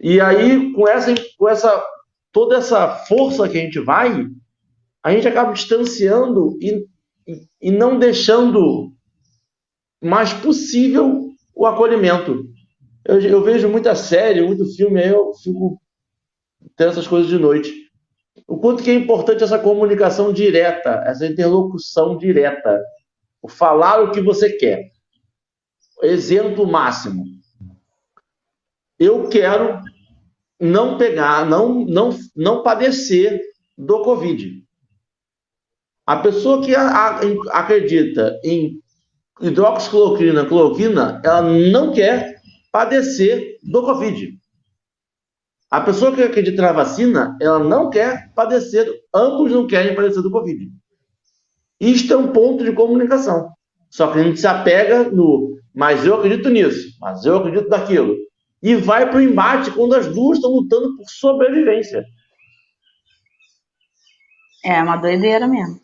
[0.00, 1.84] E aí, com essa, com essa
[2.32, 4.26] toda essa força que a gente vai,
[5.02, 6.84] a gente acaba distanciando e,
[7.26, 8.92] e, e não deixando
[10.02, 12.44] mais possível o acolhimento.
[13.04, 15.80] Eu, eu, vejo muita série, muito filme, aí eu fico
[16.76, 17.72] tendo essas coisas de noite.
[18.46, 22.80] O quanto que é importante essa comunicação direta, essa interlocução direta.
[23.40, 24.90] O falar o que você quer.
[26.02, 27.24] Exemplo máximo.
[28.98, 29.80] Eu quero
[30.60, 33.40] não pegar, não, não, não padecer
[33.76, 34.62] do Covid.
[36.06, 37.20] A pessoa que a, a,
[37.52, 38.80] acredita em
[39.40, 42.36] hidroxicloroquina, cloroquina, ela não quer
[42.70, 44.38] padecer do Covid.
[45.74, 50.30] A pessoa que acredita na vacina, ela não quer padecer, ambos não querem padecer do
[50.30, 50.70] Covid.
[51.80, 53.48] Isto é um ponto de comunicação.
[53.90, 58.14] Só que a gente se apega no, mas eu acredito nisso, mas eu acredito naquilo.
[58.62, 62.04] E vai para o embate quando as duas estão lutando por sobrevivência.
[64.64, 65.80] É uma doideira mesmo.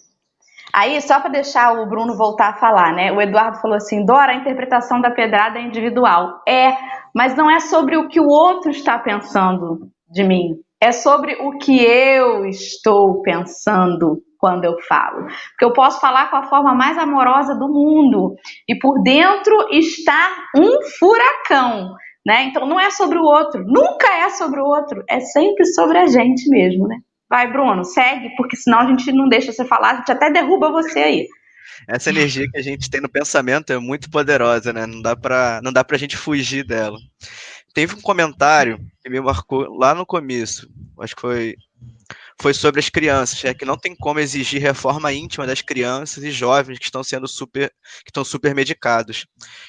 [0.72, 3.12] Aí, só para deixar o Bruno voltar a falar, né?
[3.12, 6.40] O Eduardo falou assim: Dora, a interpretação da pedrada é individual.
[6.48, 6.76] É,
[7.14, 10.54] mas não é sobre o que o outro está pensando de mim.
[10.83, 15.26] É sobre o que eu estou pensando quando eu falo.
[15.50, 18.35] Porque eu posso falar com a forma mais amorosa do mundo
[18.66, 21.94] e por dentro está um furacão,
[22.26, 22.44] né?
[22.44, 26.06] Então não é sobre o outro, nunca é sobre o outro, é sempre sobre a
[26.06, 26.96] gente mesmo, né?
[27.31, 30.73] Vai, Bruno, segue, porque senão a gente não deixa você falar, a gente até derruba
[30.73, 31.29] você aí.
[31.88, 34.85] Essa energia que a gente tem no pensamento é muito poderosa, né?
[34.85, 36.99] Não dá pra, não dá pra gente fugir dela.
[37.73, 41.55] Teve um comentário que me marcou lá no começo, acho que foi
[42.40, 46.31] foi sobre as crianças, é que não tem como exigir reforma íntima das crianças e
[46.31, 47.71] jovens que estão sendo super
[48.03, 49.27] que estão super medicados.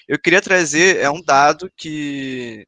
[0.07, 2.65] Eu queria trazer é um dado que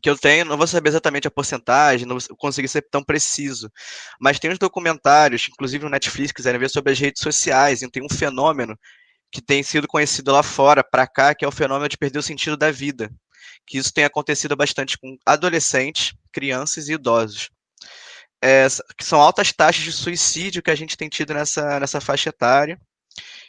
[0.00, 3.70] que eu tenho, não vou saber exatamente a porcentagem, não vou conseguir ser tão preciso,
[4.20, 8.02] mas tem uns documentários, inclusive no Netflix, quiserem ver sobre as redes sociais, e tem
[8.02, 8.78] um fenômeno
[9.30, 12.22] que tem sido conhecido lá fora, para cá, que é o fenômeno de perder o
[12.22, 13.10] sentido da vida,
[13.66, 17.50] que isso tem acontecido bastante com adolescentes, crianças e idosos.
[18.42, 22.28] É, que são altas taxas de suicídio que a gente tem tido nessa, nessa faixa
[22.28, 22.78] etária,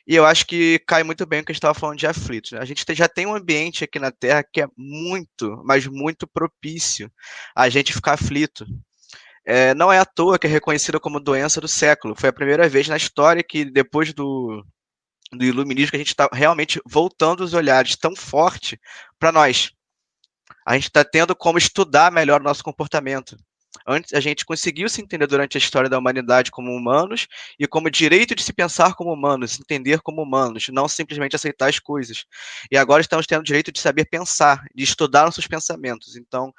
[0.07, 2.53] e eu acho que cai muito bem o que a gente estava falando de aflitos.
[2.53, 2.59] Né?
[2.59, 7.11] A gente já tem um ambiente aqui na Terra que é muito, mas muito propício
[7.53, 8.65] a gente ficar aflito.
[9.45, 12.15] É, não é à toa que é reconhecida como doença do século.
[12.17, 14.65] Foi a primeira vez na história que, depois do,
[15.33, 18.79] do iluminismo, que a gente está realmente voltando os olhares tão forte
[19.19, 19.71] para nós.
[20.65, 23.37] A gente está tendo como estudar melhor o nosso comportamento.
[23.87, 27.89] Antes, a gente conseguiu se entender durante a história da humanidade como humanos e como
[27.89, 32.25] direito de se pensar como humanos, entender como humanos, não simplesmente aceitar as coisas.
[32.69, 36.17] E agora estamos tendo o direito de saber pensar, de estudar nossos pensamentos.
[36.17, 36.53] Então,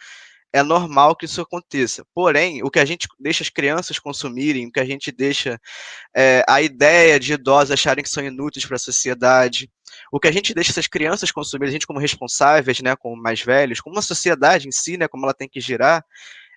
[0.52, 2.04] é normal que isso aconteça.
[2.14, 5.60] Porém, o que a gente deixa as crianças consumirem, o que a gente deixa
[6.16, 9.70] é, a ideia de idosos acharem que são inúteis para a sociedade,
[10.10, 13.42] o que a gente deixa essas crianças consumirem, a gente como responsáveis, né, como mais
[13.42, 16.02] velhos, como uma sociedade em si, né, como ela tem que girar,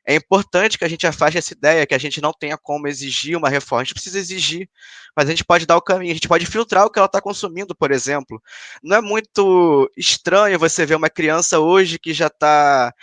[0.05, 3.37] é importante que a gente afaste essa ideia, que a gente não tenha como exigir
[3.37, 3.81] uma reforma.
[3.81, 4.69] A gente precisa exigir,
[5.15, 7.21] mas a gente pode dar o caminho, a gente pode filtrar o que ela está
[7.21, 8.41] consumindo, por exemplo.
[8.83, 12.93] Não é muito estranho você ver uma criança hoje que já está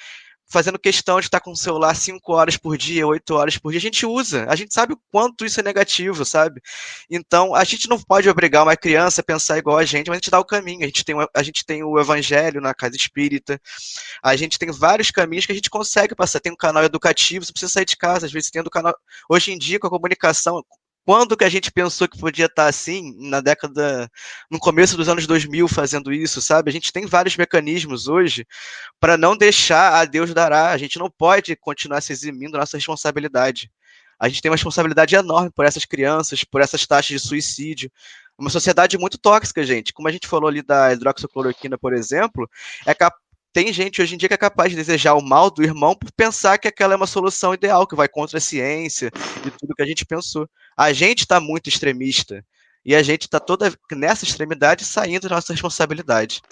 [0.51, 3.79] fazendo questão de estar com o celular 5 horas por dia, 8 horas por dia,
[3.79, 4.47] a gente usa.
[4.49, 6.61] A gente sabe o quanto isso é negativo, sabe?
[7.11, 10.19] Então, a gente não pode obrigar uma criança a pensar igual a gente, mas a
[10.21, 10.83] gente dá o caminho.
[10.83, 13.61] A gente tem, a gente tem o evangelho na casa espírita,
[14.23, 16.41] a gente tem vários caminhos que a gente consegue passar.
[16.41, 18.95] Tem um canal educativo, você precisa sair de casa, às vezes tendo canal.
[19.29, 20.65] Hoje em dia, com a comunicação,
[21.09, 24.11] quando que a gente pensou que podia estar assim, na década,
[24.51, 26.69] no começo dos anos 2000 fazendo isso, sabe?
[26.69, 28.47] A gente tem vários mecanismos hoje
[29.01, 30.71] para não deixar a Deus dará.
[30.71, 33.71] A gente não pode continuar se eximindo da nossa responsabilidade.
[34.21, 37.91] A gente tem uma responsabilidade enorme por essas crianças, por essas taxas de suicídio.
[38.37, 39.95] Uma sociedade muito tóxica, gente.
[39.95, 42.47] Como a gente falou ali da hidroxicloroquina, por exemplo,
[42.85, 45.63] é capaz tem gente hoje em dia que é capaz de desejar o mal do
[45.63, 49.11] irmão por pensar que aquela é uma solução ideal, que vai contra a ciência
[49.47, 50.49] e tudo que a gente pensou.
[50.77, 52.45] A gente está muito extremista
[52.85, 56.43] e a gente está toda nessa extremidade saindo da nossa responsabilidade.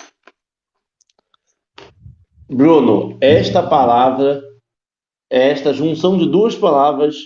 [2.48, 4.42] Bruno, esta palavra,
[5.30, 7.16] esta junção de duas palavras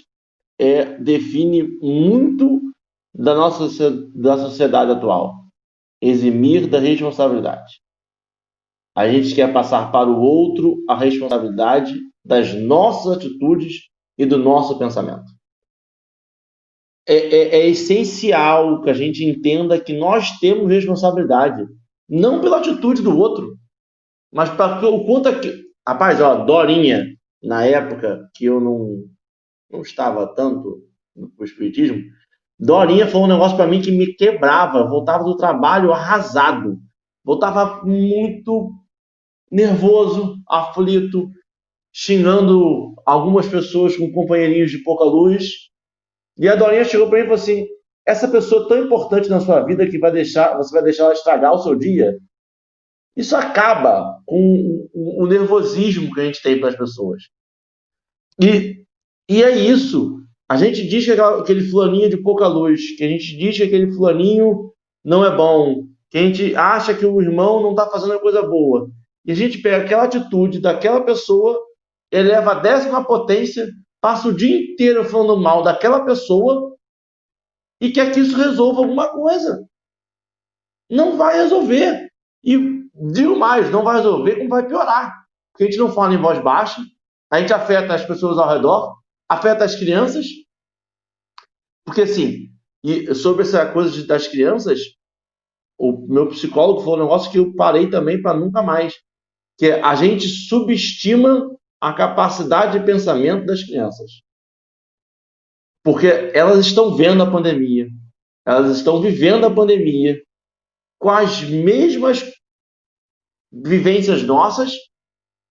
[0.59, 2.61] é, define muito
[3.15, 5.45] da nossa da sociedade atual.
[6.01, 7.81] Eximir da responsabilidade.
[9.01, 13.85] A gente quer passar para o outro a responsabilidade das nossas atitudes
[14.19, 15.25] e do nosso pensamento.
[17.09, 21.67] É, é, é essencial que a gente entenda que nós temos responsabilidade,
[22.07, 23.57] não pela atitude do outro,
[24.31, 25.51] mas para o quanto aqui.
[25.89, 27.07] Rapaz, ó, Dorinha,
[27.43, 29.03] na época que eu não,
[29.73, 30.85] não estava tanto
[31.17, 32.03] no Espiritismo,
[32.59, 34.87] Dorinha falou um negócio para mim que me quebrava.
[34.87, 36.79] Voltava do trabalho arrasado.
[37.25, 38.79] Voltava muito
[39.51, 41.29] nervoso, aflito,
[41.93, 45.69] xingando algumas pessoas com companheirinhos de pouca luz.
[46.39, 47.67] E a Dorinha chegou para mim e falou assim:
[48.07, 51.53] essa pessoa tão importante na sua vida que vai deixar, você vai deixar ela estragar
[51.53, 52.17] o seu dia.
[53.17, 57.25] Isso acaba com o nervosismo que a gente tem para as pessoas.
[58.41, 58.85] E,
[59.29, 60.21] e é isso.
[60.49, 63.93] A gente diz que aquele fulaninho de pouca luz, que a gente diz que aquele
[63.93, 64.73] fulaninho
[65.05, 68.43] não é bom, que a gente acha que o irmão não está fazendo a coisa
[68.43, 68.91] boa.
[69.25, 71.59] E a gente pega aquela atitude daquela pessoa,
[72.11, 73.69] eleva a décima potência,
[74.01, 76.77] passa o dia inteiro falando mal daquela pessoa
[77.81, 79.67] e quer que isso resolva alguma coisa.
[80.91, 82.11] Não vai resolver.
[82.43, 82.57] E
[83.13, 85.25] digo mais, não vai resolver, como vai piorar.
[85.53, 86.83] Porque a gente não fala em voz baixa,
[87.31, 88.97] a gente afeta as pessoas ao redor,
[89.29, 90.27] afeta as crianças.
[91.85, 92.51] Porque assim,
[92.83, 94.81] e sobre essa coisa das crianças,
[95.79, 98.95] o meu psicólogo falou um negócio que eu parei também para nunca mais
[99.61, 104.23] que a gente subestima a capacidade de pensamento das crianças.
[105.85, 107.89] Porque elas estão vendo a pandemia,
[108.47, 110.19] elas estão vivendo a pandemia
[110.99, 112.25] com as mesmas
[113.53, 114.73] vivências nossas,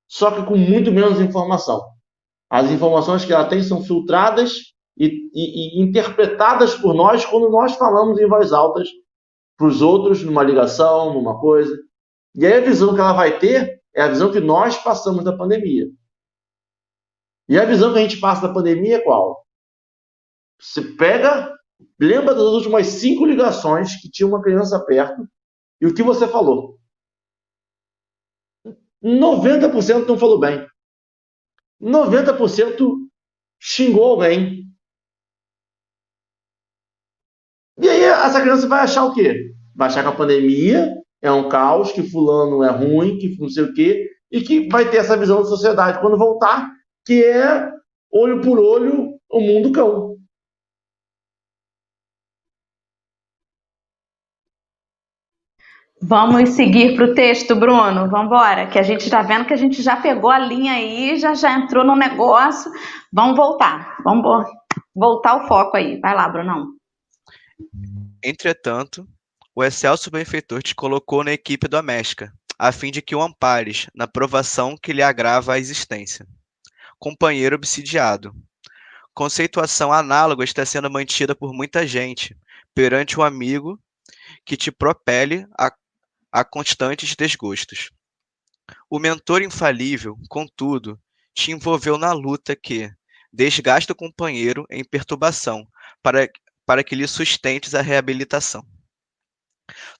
[0.07, 1.79] só que com muito menos informação.
[2.49, 7.75] As informações que ela tem são filtradas e, e, e interpretadas por nós quando nós
[7.75, 8.81] falamos em voz alta
[9.55, 11.77] para os outros, numa ligação, numa coisa.
[12.33, 15.35] E aí a visão que ela vai ter é a visão que nós passamos da
[15.35, 15.87] pandemia.
[17.47, 19.45] E a visão que a gente passa da pandemia é qual?
[20.59, 21.57] Você pega,
[21.99, 25.27] lembra das últimas cinco ligações que tinha uma criança perto
[25.81, 26.77] e o que você falou.
[29.03, 30.67] 90% não falou bem.
[31.81, 33.09] 90%
[33.59, 34.65] xingou alguém.
[37.81, 39.53] E aí essa criança vai achar o quê?
[39.73, 43.63] Vai achar que a pandemia é um caos, que fulano é ruim, que não sei
[43.63, 46.71] o quê, e que vai ter essa visão da sociedade quando voltar,
[47.05, 47.71] que é
[48.11, 50.17] olho por olho, o mundo cão.
[56.01, 58.09] Vamos seguir para o texto, Bruno.
[58.09, 61.17] Vamos embora, que a gente está vendo que a gente já pegou a linha aí,
[61.17, 62.71] já já entrou no negócio.
[63.11, 64.49] Vamos voltar, vamos
[64.95, 65.99] voltar o foco aí.
[65.99, 66.67] Vai lá, Brunão.
[68.23, 69.05] Entretanto,
[69.59, 74.07] o excelso benfeitor te colocou na equipe doméstica, a fim de que o ampares na
[74.07, 76.25] provação que lhe agrava a existência.
[76.97, 78.33] Companheiro obsidiado.
[79.13, 82.37] Conceituação análoga está sendo mantida por muita gente
[82.73, 83.77] perante um amigo
[84.45, 85.75] que te propele a,
[86.31, 87.91] a constantes desgostos.
[88.89, 90.97] O mentor infalível, contudo,
[91.33, 92.89] te envolveu na luta que
[93.29, 95.67] desgasta o companheiro em perturbação
[96.01, 96.29] para,
[96.65, 98.65] para que lhe sustentes a reabilitação.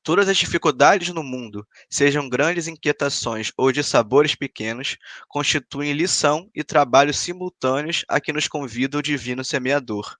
[0.03, 6.63] Todas as dificuldades no mundo, sejam grandes inquietações ou de sabores pequenos, constituem lição e
[6.63, 10.17] trabalho simultâneos a que nos convida o divino semeador,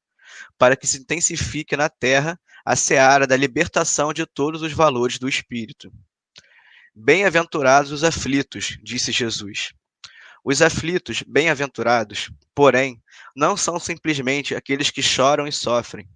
[0.58, 5.28] para que se intensifique na terra a seara da libertação de todos os valores do
[5.28, 5.92] espírito.
[6.94, 9.72] Bem-aventurados os aflitos, disse Jesus.
[10.44, 13.02] Os aflitos, bem-aventurados, porém,
[13.36, 16.08] não são simplesmente aqueles que choram e sofrem,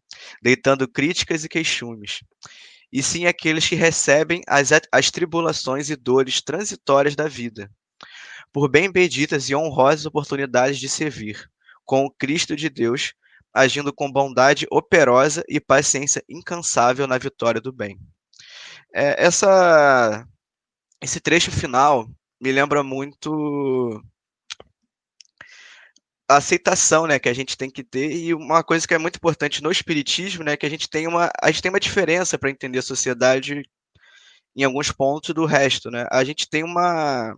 [0.41, 2.23] deitando críticas e queixumes,
[2.93, 7.71] e sim aqueles que recebem as, as tribulações e dores transitórias da vida,
[8.51, 11.49] por bem benditas e honrosas oportunidades de servir,
[11.83, 13.15] com o Cristo de Deus,
[13.51, 17.97] agindo com bondade operosa e paciência incansável na vitória do bem.
[18.93, 20.23] É, essa,
[21.01, 22.07] esse trecho final
[22.39, 24.03] me lembra muito
[26.34, 29.17] a aceitação, né, que a gente tem que ter e uma coisa que é muito
[29.17, 32.49] importante no espiritismo, né, que a gente tem uma a gente tem uma diferença para
[32.49, 33.63] entender a sociedade
[34.55, 36.05] em alguns pontos do resto, né?
[36.11, 37.36] A gente tem uma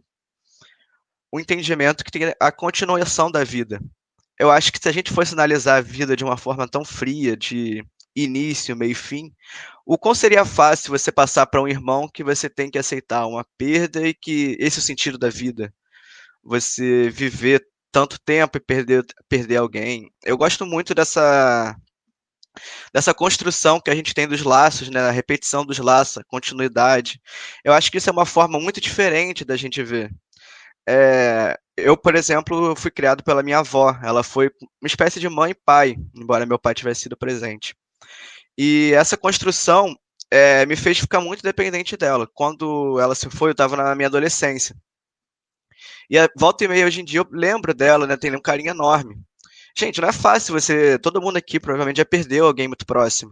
[1.34, 3.80] um entendimento que tem a continuação da vida.
[4.40, 7.38] Eu acho que se a gente fosse analisar a vida de uma forma tão fria,
[7.38, 7.84] de
[8.16, 9.34] início, meio e fim,
[9.86, 13.46] o quão seria fácil você passar para um irmão que você tem que aceitar uma
[13.58, 15.74] perda e que esse é o sentido da vida.
[16.44, 17.66] Você viver
[17.96, 20.12] tanto tempo e perder, perder alguém.
[20.26, 21.74] Eu gosto muito dessa
[22.94, 27.22] dessa construção que a gente tem dos laços, né, a repetição dos laços, a continuidade.
[27.64, 30.12] Eu acho que isso é uma forma muito diferente da gente ver.
[30.88, 33.98] É, eu, por exemplo, fui criado pela minha avó.
[34.04, 37.74] Ela foi uma espécie de mãe e pai, embora meu pai tivesse sido presente.
[38.58, 39.96] E essa construção
[40.30, 42.28] é, me fez ficar muito dependente dela.
[42.34, 44.76] Quando ela se foi, eu estava na minha adolescência.
[46.10, 48.18] E a volta e meia hoje em dia eu lembro dela, né?
[48.18, 49.16] Tem um carinho enorme.
[49.78, 50.98] Gente, não é fácil você.
[51.00, 53.32] Todo mundo aqui provavelmente já perdeu alguém muito próximo.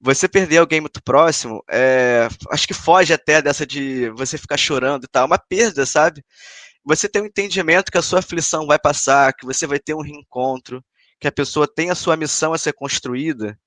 [0.00, 5.04] Você perder alguém muito próximo, é, acho que foge até dessa de você ficar chorando
[5.04, 5.24] e tal.
[5.24, 6.22] É uma perda, sabe?
[6.84, 10.02] Você tem um entendimento que a sua aflição vai passar, que você vai ter um
[10.02, 10.84] reencontro,
[11.20, 13.58] que a pessoa tem a sua missão a ser construída.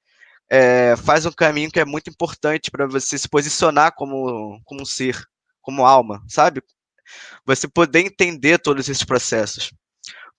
[0.50, 4.86] É, faz um caminho que é muito importante para você se posicionar como, como um
[4.86, 5.18] ser,
[5.62, 6.62] como alma, sabe?
[7.46, 9.72] Você poder entender todos esses processos.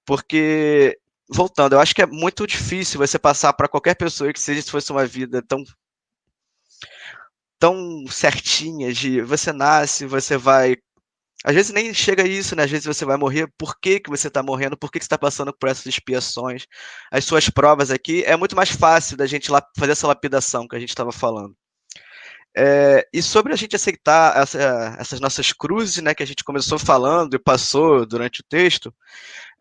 [0.05, 0.99] Porque,
[1.29, 4.71] voltando, eu acho que é muito difícil você passar para qualquer pessoa que seja se
[4.71, 5.63] fosse uma vida tão
[7.59, 10.77] tão certinha de você nasce, você vai
[11.45, 12.65] às vezes nem chega a isso, né?
[12.65, 15.07] Às vezes você vai morrer, por que, que você está morrendo, por que, que você
[15.07, 16.67] está passando por essas expiações,
[17.11, 20.81] as suas provas aqui, é muito mais fácil da gente fazer essa lapidação que a
[20.81, 21.57] gente estava falando.
[22.57, 26.79] É, e sobre a gente aceitar essa, essas nossas cruzes, né, que a gente começou
[26.79, 28.93] falando e passou durante o texto,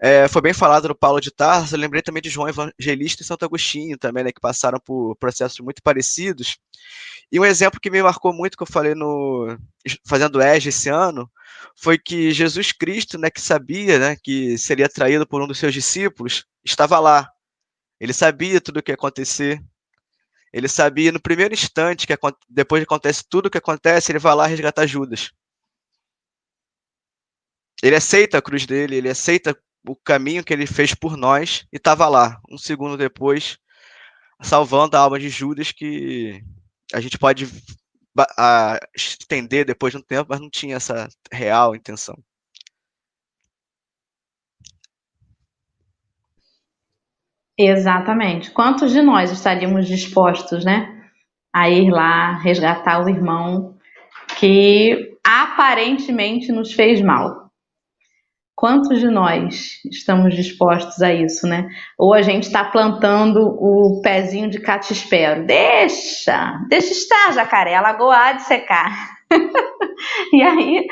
[0.02, 3.26] é, foi bem falado no Paulo de Tarso, eu lembrei também de João Evangelista e
[3.26, 6.58] Santo Agostinho também, né, que passaram por processos muito parecidos.
[7.32, 9.58] E um exemplo que me marcou muito, que eu falei no
[10.06, 11.30] fazendo EJA esse ano,
[11.76, 15.74] foi que Jesus Cristo, né, que sabia né, que seria traído por um dos seus
[15.74, 17.30] discípulos, estava lá.
[18.00, 19.62] Ele sabia tudo o que ia acontecer,
[20.52, 22.14] ele sabia no primeiro instante que
[22.50, 25.32] depois que acontece tudo o que acontece, ele vai lá resgatar Judas.
[27.82, 31.78] Ele aceita a cruz dele, ele aceita o caminho que ele fez por nós e
[31.78, 33.58] estava lá, um segundo depois,
[34.42, 36.44] salvando a alma de Judas, que
[36.94, 37.48] a gente pode
[38.96, 42.22] estender depois de um tempo, mas não tinha essa real intenção.
[47.62, 48.52] Exatamente.
[48.52, 50.96] Quantos de nós estaríamos dispostos, né,
[51.54, 53.76] a ir lá resgatar o irmão
[54.40, 57.50] que aparentemente nos fez mal?
[58.56, 61.68] Quantos de nós estamos dispostos a isso, né?
[61.98, 65.46] Ou a gente está plantando o pezinho de catispero.
[65.46, 69.18] Deixa, deixa estar, jacaré, a lagoa há de secar.
[70.34, 70.88] e aí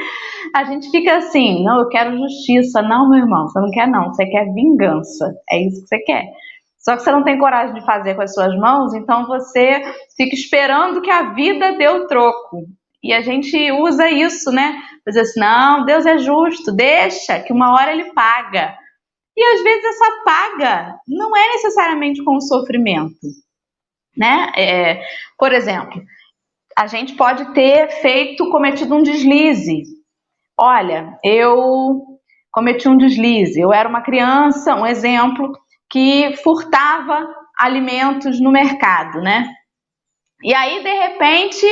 [0.54, 2.82] a gente fica assim, não, eu quero justiça.
[2.82, 5.34] Não, meu irmão, você não quer não, você quer vingança.
[5.50, 6.24] É isso que você quer.
[6.88, 9.82] Só que você não tem coragem de fazer com as suas mãos, então você
[10.16, 12.64] fica esperando que a vida dê o troco.
[13.04, 14.82] E a gente usa isso, né?
[15.06, 18.74] Dizer assim, não, Deus é justo, deixa, que uma hora ele paga.
[19.36, 23.20] E às vezes essa paga não é necessariamente com o sofrimento,
[24.16, 24.54] né?
[24.58, 25.04] É,
[25.38, 26.02] por exemplo,
[26.78, 29.84] a gente pode ter feito, cometido um deslize.
[30.58, 32.02] Olha, eu
[32.50, 35.52] cometi um deslize, eu era uma criança, um exemplo,
[35.90, 37.28] que furtava
[37.58, 39.48] alimentos no mercado, né?
[40.44, 41.66] E aí, de repente,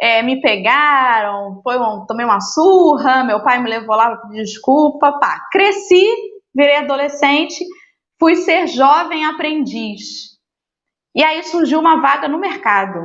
[0.00, 5.18] é, me pegaram, foi um, tomei uma surra, meu pai me levou lá pedir desculpa,
[5.20, 6.06] pá, cresci,
[6.54, 7.64] virei adolescente,
[8.18, 10.30] fui ser jovem aprendiz.
[11.14, 13.00] E aí surgiu uma vaga no mercado.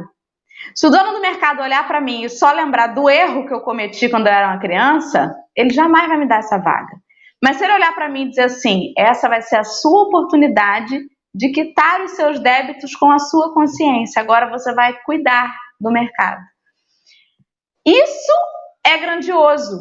[0.73, 3.61] Se o dono do mercado olhar para mim e só lembrar do erro que eu
[3.61, 6.95] cometi quando eu era uma criança, ele jamais vai me dar essa vaga.
[7.45, 10.99] Mas se ele olhar para mim e dizer assim, essa vai ser a sua oportunidade
[11.31, 16.41] de quitar os seus débitos com a sua consciência, agora você vai cuidar do mercado.
[17.85, 18.33] Isso
[18.83, 19.77] é grandioso,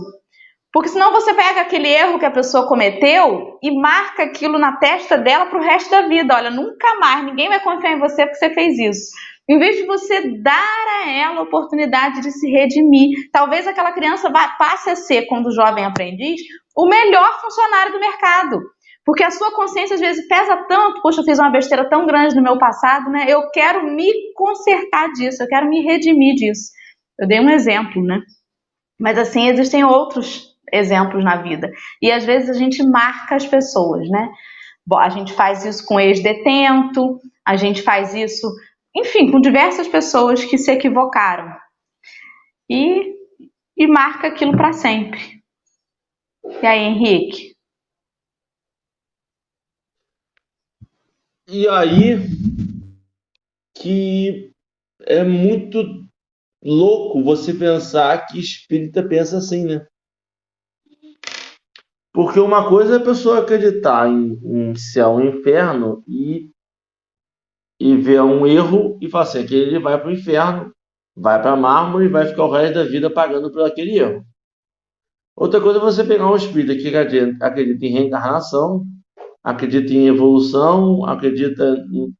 [0.71, 5.17] Porque senão você pega aquele erro que a pessoa cometeu e marca aquilo na testa
[5.17, 6.35] dela para o resto da vida.
[6.35, 9.11] Olha, nunca mais, ninguém vai confiar em você porque você fez isso.
[9.49, 14.29] Em vez de você dar a ela a oportunidade de se redimir, talvez aquela criança
[14.31, 16.41] vá, passe a ser, quando jovem aprendiz,
[16.77, 18.61] o melhor funcionário do mercado.
[19.05, 22.35] Porque a sua consciência às vezes pesa tanto, poxa, eu fiz uma besteira tão grande
[22.35, 23.27] no meu passado, né?
[23.29, 26.71] Eu quero me consertar disso, eu quero me redimir disso.
[27.19, 28.21] Eu dei um exemplo, né?
[28.99, 31.71] Mas assim, existem outros exemplos na vida.
[32.01, 34.31] E às vezes a gente marca as pessoas, né?
[34.95, 38.47] A gente faz isso com ex-detento, a gente faz isso,
[38.97, 41.55] enfim, com diversas pessoas que se equivocaram.
[42.71, 43.15] E,
[43.77, 45.44] e marca aquilo para sempre.
[46.45, 47.55] E aí, Henrique?
[51.49, 52.19] E aí
[53.77, 54.51] que
[55.03, 55.79] é muito
[56.63, 59.87] louco você pensar que espírita pensa assim, né?
[62.13, 66.51] Porque uma coisa é a pessoa acreditar em, em céu e inferno e,
[67.81, 70.73] e ver um erro e falar assim, que ele vai para o inferno,
[71.17, 74.25] vai para mármore e vai ficar o resto da vida pagando por aquele erro.
[75.37, 78.85] Outra coisa é você pegar um espírito que acredita, em reencarnação,
[79.43, 82.15] acredita em evolução, acredita em,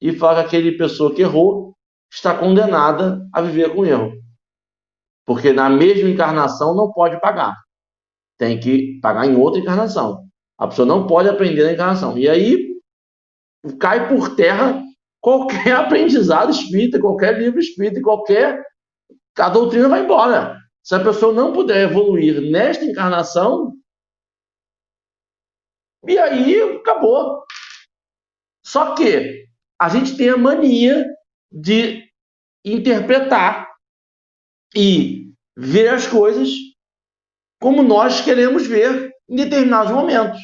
[0.00, 1.74] e fala que aquele pessoa que errou
[2.12, 4.12] está condenada a viver com erro.
[5.24, 7.56] Porque na mesma encarnação não pode pagar
[8.38, 10.24] tem que pagar em outra encarnação.
[10.58, 12.18] A pessoa não pode aprender na encarnação.
[12.18, 12.76] E aí
[13.78, 14.82] cai por terra
[15.20, 18.62] qualquer aprendizado espírita, qualquer livro espírita, qualquer.
[19.38, 20.58] A doutrina vai embora.
[20.86, 23.76] Se a pessoa não puder evoluir nesta encarnação,
[26.06, 27.44] e aí acabou.
[28.64, 29.48] Só que
[29.80, 31.04] a gente tem a mania
[31.50, 32.08] de
[32.64, 33.68] interpretar
[34.76, 36.50] e ver as coisas
[37.60, 40.38] como nós queremos ver em determinados momentos.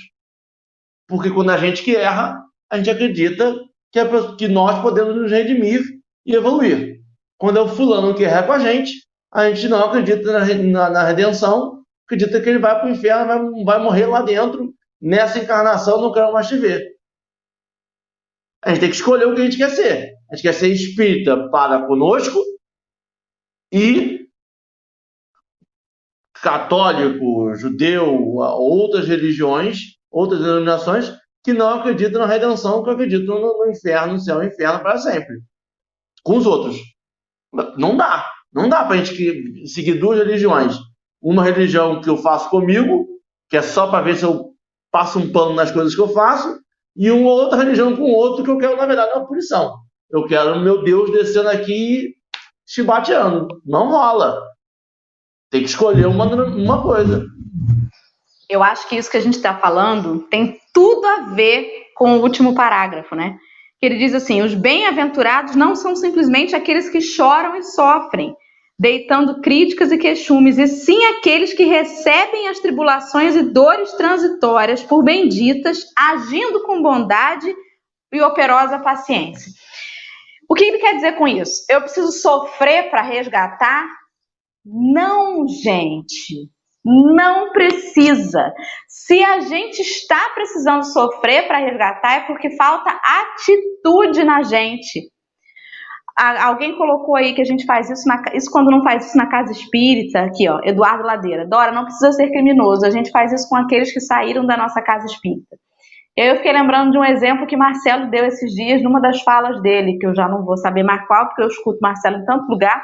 [1.07, 3.55] Porque quando a gente que erra, a gente acredita
[3.93, 5.82] que, é, que nós podemos nos redimir
[6.26, 7.01] e evoluir.
[7.38, 8.90] Quando é o fulano que erra com a gente,
[9.32, 13.26] a gente não acredita na, na, na redenção, acredita que ele vai para o inferno,
[13.26, 16.92] vai, vai morrer lá dentro, nessa encarnação, não quero mais te ver.
[18.62, 20.12] A gente tem que escolher o que a gente quer ser.
[20.30, 22.38] A gente quer ser espírita para conosco
[23.72, 24.28] e
[26.34, 31.12] católico, judeu, outras religiões, outras denominações
[31.44, 35.40] que não acreditam na redenção, que acreditam no, inferno, no céu e inferno para sempre.
[36.22, 36.76] Com os outros.
[37.76, 38.31] Não dá.
[38.53, 40.76] Não dá para a gente seguir duas religiões.
[41.20, 43.07] Uma religião que eu faço comigo,
[43.48, 44.50] que é só para ver se eu
[44.90, 46.61] passo um pano nas coisas que eu faço,
[46.94, 49.76] e uma outra religião com outro que eu quero, na verdade, uma punição.
[50.11, 52.14] Eu quero meu Deus descendo aqui
[52.66, 53.48] chibateando.
[53.64, 54.42] Não rola.
[55.50, 57.26] Tem que escolher uma, uma coisa.
[58.48, 62.22] Eu acho que isso que a gente está falando tem tudo a ver com o
[62.22, 63.38] último parágrafo, né?
[63.78, 68.34] Que ele diz assim: os bem-aventurados não são simplesmente aqueles que choram e sofrem,
[68.78, 75.04] deitando críticas e queixumes, e sim aqueles que recebem as tribulações e dores transitórias por
[75.04, 77.54] benditas, agindo com bondade
[78.12, 79.52] e operosa paciência.
[80.48, 81.64] O que ele quer dizer com isso?
[81.68, 83.86] Eu preciso sofrer para resgatar
[84.64, 86.48] não, gente,
[86.84, 88.52] não precisa.
[88.88, 95.10] Se a gente está precisando sofrer para resgatar, é porque falta atitude na gente.
[96.16, 99.26] Alguém colocou aí que a gente faz isso, na, isso quando não faz isso na
[99.26, 101.46] casa espírita, aqui ó, Eduardo Ladeira.
[101.46, 104.82] Dora, não precisa ser criminoso, a gente faz isso com aqueles que saíram da nossa
[104.82, 105.56] casa espírita.
[106.14, 109.96] Eu fiquei lembrando de um exemplo que Marcelo deu esses dias numa das falas dele,
[109.98, 112.82] que eu já não vou saber mais qual, porque eu escuto Marcelo em tanto lugar,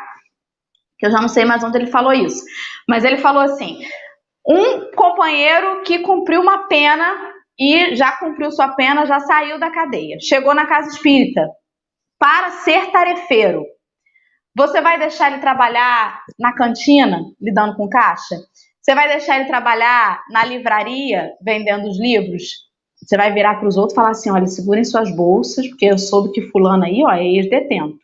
[0.99, 2.43] que eu já não sei mais onde ele falou isso.
[2.89, 3.79] Mas ele falou assim:
[4.49, 7.05] um companheiro que cumpriu uma pena
[7.61, 11.43] e já cumpriu sua pena, já saiu da cadeia, chegou na casa espírita
[12.19, 13.65] para ser tarefeiro.
[14.57, 18.37] Você vai deixar ele trabalhar na cantina, lidando com caixa?
[18.81, 22.69] Você vai deixar ele trabalhar na livraria, vendendo os livros?
[22.97, 25.99] Você vai virar para os outros e falar assim: olha, segurem suas bolsas, porque eu
[25.99, 27.99] soube que fulano aí, ó, é ex-detento.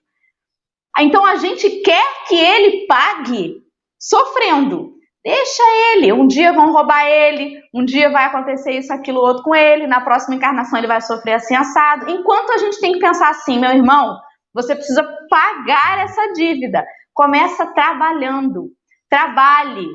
[0.99, 3.57] Então a gente quer que ele pague
[3.99, 4.94] sofrendo.
[5.25, 5.63] Deixa
[5.93, 6.13] ele.
[6.13, 10.03] Um dia vão roubar ele, um dia vai acontecer isso, aquilo, outro com ele, na
[10.03, 12.11] próxima encarnação ele vai sofrer assim assado.
[12.11, 14.19] Enquanto a gente tem que pensar assim, meu irmão,
[14.53, 16.85] você precisa pagar essa dívida.
[17.15, 18.69] Começa trabalhando.
[19.09, 19.89] Trabalhe.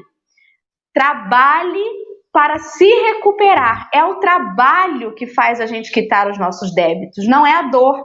[0.92, 1.86] Trabalhe
[2.34, 3.88] para se recuperar.
[3.94, 8.04] É o trabalho que faz a gente quitar os nossos débitos, não é a dor.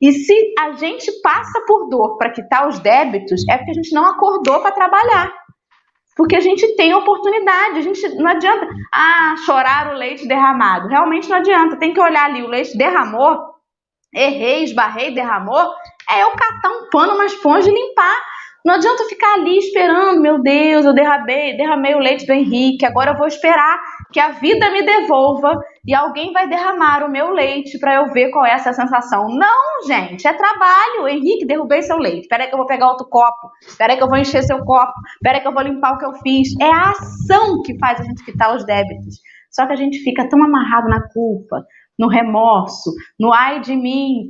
[0.00, 3.92] E se a gente passa por dor para quitar os débitos, é porque a gente
[3.92, 5.32] não acordou para trabalhar.
[6.16, 10.88] Porque a gente tem oportunidade, a gente não adianta, ah, chorar o leite derramado.
[10.88, 13.38] Realmente não adianta, tem que olhar ali, o leite derramou,
[14.14, 15.74] errei, esbarrei, derramou,
[16.10, 18.16] é eu catar um pano, uma esponja e limpar.
[18.64, 23.12] Não adianta ficar ali esperando, meu Deus, eu derramei, derramei o leite do Henrique, agora
[23.12, 23.78] eu vou esperar
[24.12, 25.52] que a vida me devolva
[25.86, 29.28] e alguém vai derramar o meu leite para eu ver qual é essa sensação.
[29.28, 31.08] Não, gente, é trabalho.
[31.08, 32.28] Henrique, derrubei seu leite.
[32.28, 33.50] Peraí que eu vou pegar outro copo.
[33.78, 34.94] Peraí que eu vou encher seu copo.
[35.22, 36.48] Peraí que eu vou limpar o que eu fiz.
[36.60, 39.20] É a ação que faz a gente quitar os débitos.
[39.50, 41.64] Só que a gente fica tão amarrado na culpa,
[41.98, 44.26] no remorso, no ai de mim,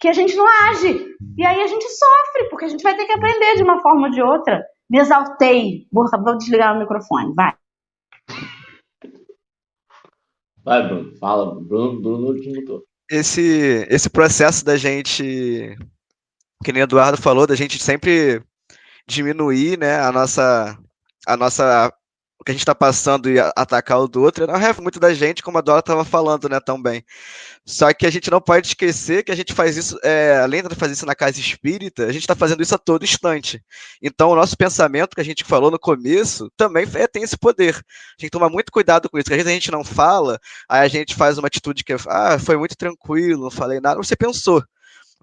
[0.00, 1.06] que a gente não age.
[1.36, 4.06] E aí a gente sofre, porque a gente vai ter que aprender de uma forma
[4.06, 4.62] ou de outra.
[4.88, 5.86] Me exaltei.
[5.92, 7.52] Vou, vou desligar o microfone, vai.
[10.64, 11.60] Vai, Bruno, fala.
[11.60, 12.82] Bruno, Bruno te mutou.
[13.10, 15.76] Esse, esse processo da gente,
[16.64, 18.42] que nem o Eduardo falou, da gente sempre
[19.06, 20.78] diminuir né, a nossa,
[21.26, 21.92] a nossa
[22.38, 25.14] o que a gente está passando e atacar o do outro, não é muito da
[25.14, 27.04] gente, como a Dora estava falando, né, também.
[27.64, 30.74] Só que a gente não pode esquecer que a gente faz isso, é, além de
[30.74, 33.62] fazer isso na casa espírita, a gente está fazendo isso a todo instante.
[34.02, 37.76] Então, o nosso pensamento que a gente falou no começo também é, tem esse poder.
[37.76, 40.84] A gente toma muito cuidado com isso, porque às vezes a gente não fala, aí
[40.84, 44.62] a gente faz uma atitude que ah, foi muito tranquilo, não falei nada, você pensou.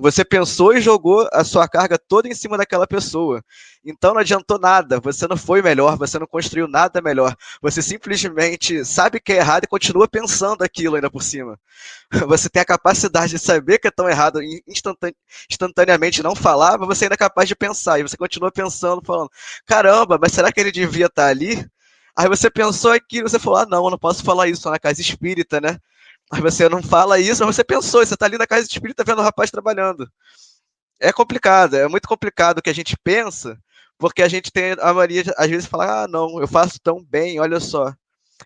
[0.01, 3.45] Você pensou e jogou a sua carga toda em cima daquela pessoa.
[3.85, 4.99] Então não adiantou nada.
[4.99, 7.35] Você não foi melhor, você não construiu nada melhor.
[7.61, 11.55] Você simplesmente sabe que é errado e continua pensando aquilo ainda por cima.
[12.27, 14.63] Você tem a capacidade de saber que é tão errado e
[15.49, 17.99] instantaneamente não falar, mas você ainda é capaz de pensar.
[17.99, 19.29] E você continua pensando, falando:
[19.65, 21.63] caramba, mas será que ele devia estar ali?
[22.17, 24.99] Aí você pensou aquilo, você falou: ah, não, eu não posso falar isso na casa
[24.99, 25.77] espírita, né?
[26.31, 29.19] Mas você não fala isso, mas você pensou, você está ali na casa espírita vendo
[29.19, 30.09] o rapaz trabalhando.
[30.99, 33.57] É complicado, é muito complicado o que a gente pensa,
[33.97, 37.39] porque a gente tem a Maria às vezes fala: ah, não, eu faço tão bem,
[37.39, 37.93] olha só,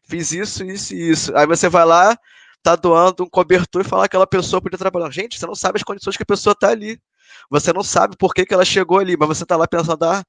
[0.08, 1.38] fiz isso, isso e isso.
[1.38, 2.18] Aí você vai lá,
[2.64, 5.12] tá doando um cobertor e fala que aquela pessoa podia trabalhar.
[5.12, 7.00] Gente, você não sabe as condições que a pessoa tá ali.
[7.50, 10.24] Você não sabe por que, que ela chegou ali, mas você tá lá pensando, ah,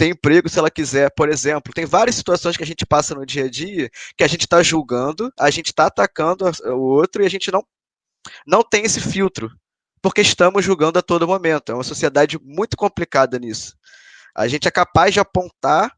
[0.00, 1.74] tem emprego se ela quiser, por exemplo.
[1.74, 4.62] Tem várias situações que a gente passa no dia a dia que a gente está
[4.62, 7.62] julgando, a gente está atacando o outro e a gente não,
[8.46, 9.50] não tem esse filtro,
[10.00, 11.70] porque estamos julgando a todo momento.
[11.70, 13.76] É uma sociedade muito complicada nisso.
[14.34, 15.94] A gente é capaz de apontar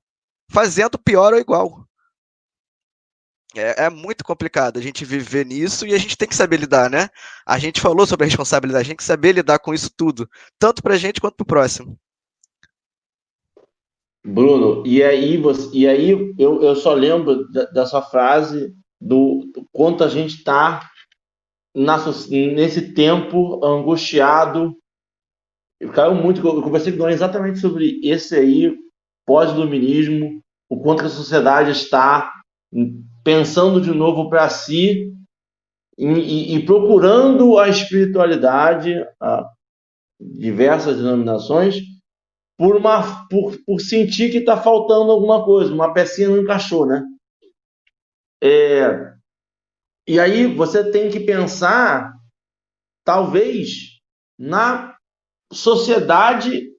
[0.51, 1.87] fazendo pior ou igual.
[3.55, 6.91] É, é, muito complicado a gente viver nisso e a gente tem que saber lidar,
[6.91, 7.09] né?
[7.47, 10.29] A gente falou sobre a responsabilidade, a gente tem que saber lidar com isso tudo,
[10.59, 11.97] tanto para a gente quanto para o próximo.
[14.25, 20.05] Bruno, e aí, você, e aí eu, eu só lembro da, frase do, do quanto
[20.05, 20.89] a gente está
[21.75, 24.77] nesse tempo angustiado.
[25.93, 28.73] Caiu muito, eu conversei com o exatamente sobre esse aí,
[29.27, 32.33] pós-iluminismo, o quanto a sociedade está
[33.25, 35.13] pensando de novo para si
[35.99, 39.49] e, e, e, procurando a espiritualidade, a
[40.21, 41.81] diversas denominações,
[42.63, 47.03] por, uma, por, por sentir que está faltando alguma coisa, uma pecinha não encaixou, né?
[48.41, 49.15] É,
[50.07, 52.15] e aí você tem que pensar,
[53.05, 53.99] talvez,
[54.39, 54.97] na
[55.53, 56.71] sociedade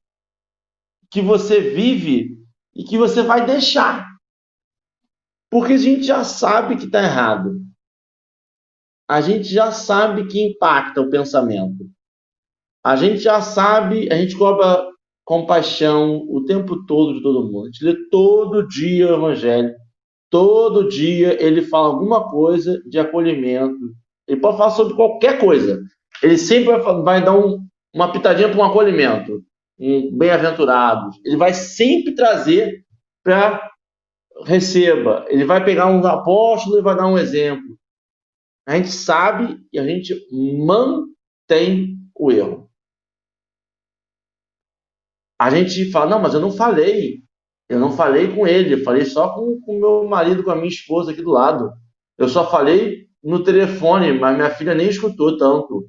[1.11, 2.41] que você vive
[2.73, 4.07] e que você vai deixar.
[5.51, 7.59] Porque a gente já sabe que está errado.
[9.05, 11.91] A gente já sabe que impacta o pensamento.
[12.81, 14.92] A gente já sabe, a gente cobra
[15.23, 17.63] compaixão o tempo todo de todo mundo.
[17.63, 19.73] A gente lê todo dia o Evangelho,
[20.29, 23.93] todo dia ele fala alguma coisa de acolhimento.
[24.27, 25.81] Ele pode falar sobre qualquer coisa.
[26.21, 29.43] Ele sempre vai, dar um, uma pitadinha para um acolhimento,
[29.79, 31.17] um bem-aventurados.
[31.25, 32.83] Ele vai sempre trazer
[33.23, 33.61] para
[34.45, 35.25] receba.
[35.27, 37.77] Ele vai pegar um apóstolo e vai dar um exemplo.
[38.65, 42.69] A gente sabe e a gente mantém o erro.
[45.39, 47.23] A gente fala, não, mas eu não falei.
[47.69, 50.67] Eu não falei com ele, eu falei só com o meu marido, com a minha
[50.67, 51.71] esposa aqui do lado.
[52.17, 55.87] Eu só falei no telefone, mas minha filha nem escutou tanto.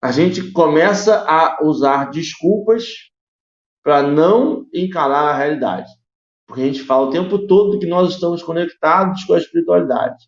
[0.00, 2.84] A gente começa a usar desculpas
[3.82, 5.90] para não encarar a realidade.
[6.46, 10.24] Porque a gente fala o tempo todo que nós estamos conectados com a espiritualidade.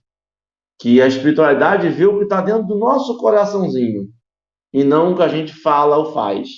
[0.79, 4.09] Que a espiritualidade vê o que está dentro do nosso coraçãozinho
[4.73, 6.49] e não o que a gente fala ou faz.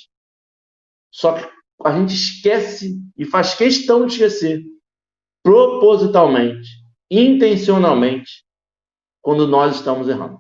[1.13, 1.49] Só que
[1.85, 4.63] a gente esquece e faz questão de esquecer,
[5.43, 6.69] propositalmente,
[7.11, 8.45] intencionalmente,
[9.21, 10.39] quando nós estamos errando.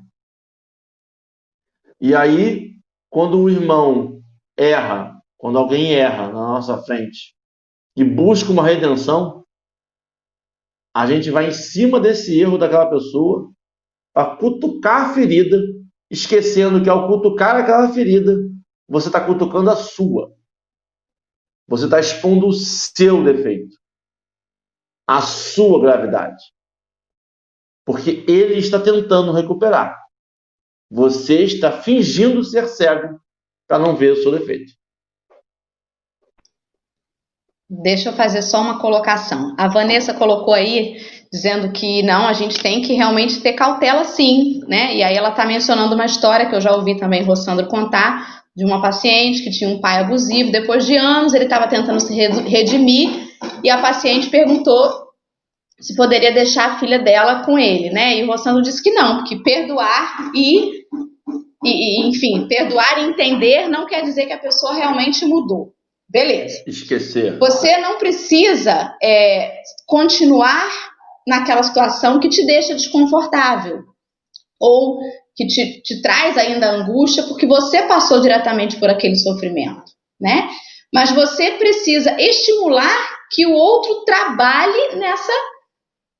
[2.01, 2.77] E aí,
[3.11, 4.21] quando o irmão
[4.57, 7.37] erra, quando alguém erra na nossa frente
[7.97, 9.45] e busca uma redenção,
[10.95, 13.53] a gente vai em cima desse erro daquela pessoa
[14.13, 15.59] para cutucar a ferida,
[16.11, 18.37] esquecendo que ao cutucar aquela ferida,
[18.89, 20.35] você está cutucando a sua.
[21.73, 23.75] Você está expondo o seu defeito,
[25.09, 26.45] a sua gravidade.
[27.83, 29.99] Porque ele está tentando recuperar.
[30.91, 33.19] Você está fingindo ser cego
[33.67, 34.71] para não ver o seu defeito.
[37.71, 39.57] Deixa eu fazer só uma colocação.
[39.59, 40.99] A Vanessa colocou aí
[41.33, 44.95] dizendo que não, a gente tem que realmente ter cautela sim, né?
[44.95, 48.42] E aí ela está mencionando uma história que eu já ouvi também o Rossandro contar
[48.55, 50.53] de uma paciente que tinha um pai abusivo.
[50.53, 53.11] Depois de anos ele estava tentando se redimir
[53.65, 55.03] e a paciente perguntou
[55.81, 58.17] se poderia deixar a filha dela com ele, né?
[58.17, 60.85] E o Rossandro disse que não, porque perdoar e,
[61.65, 65.73] e enfim, perdoar e entender não quer dizer que a pessoa realmente mudou.
[66.09, 66.63] Beleza.
[66.67, 67.37] Esquecer.
[67.39, 70.71] Você não precisa é, continuar
[71.27, 73.83] naquela situação que te deixa desconfortável
[74.63, 75.01] ou
[75.35, 79.83] que te, te traz ainda angústia porque você passou diretamente por aquele sofrimento,
[80.21, 80.49] né?
[80.95, 82.97] Mas você precisa estimular
[83.33, 85.33] que o outro trabalhe nessa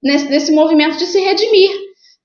[0.03, 1.71] nesse, nesse movimento de se redimir.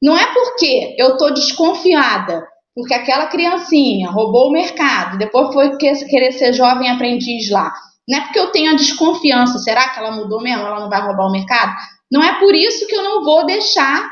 [0.02, 6.32] Não é porque eu estou desconfiada porque aquela criancinha roubou o mercado, depois foi querer
[6.32, 7.74] ser jovem aprendiz lá.
[8.08, 10.66] Não é porque eu tenho a desconfiança, será que ela mudou mesmo?
[10.66, 11.74] Ela não vai roubar o mercado?
[12.12, 14.08] Não é por isso que eu não vou deixar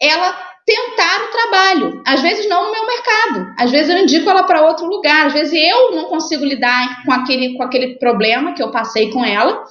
[0.00, 2.02] ela tentar o trabalho.
[2.06, 5.32] Às vezes não no meu mercado, às vezes eu indico ela para outro lugar, às
[5.32, 9.62] vezes eu não consigo lidar com aquele, com aquele problema que eu passei com ela,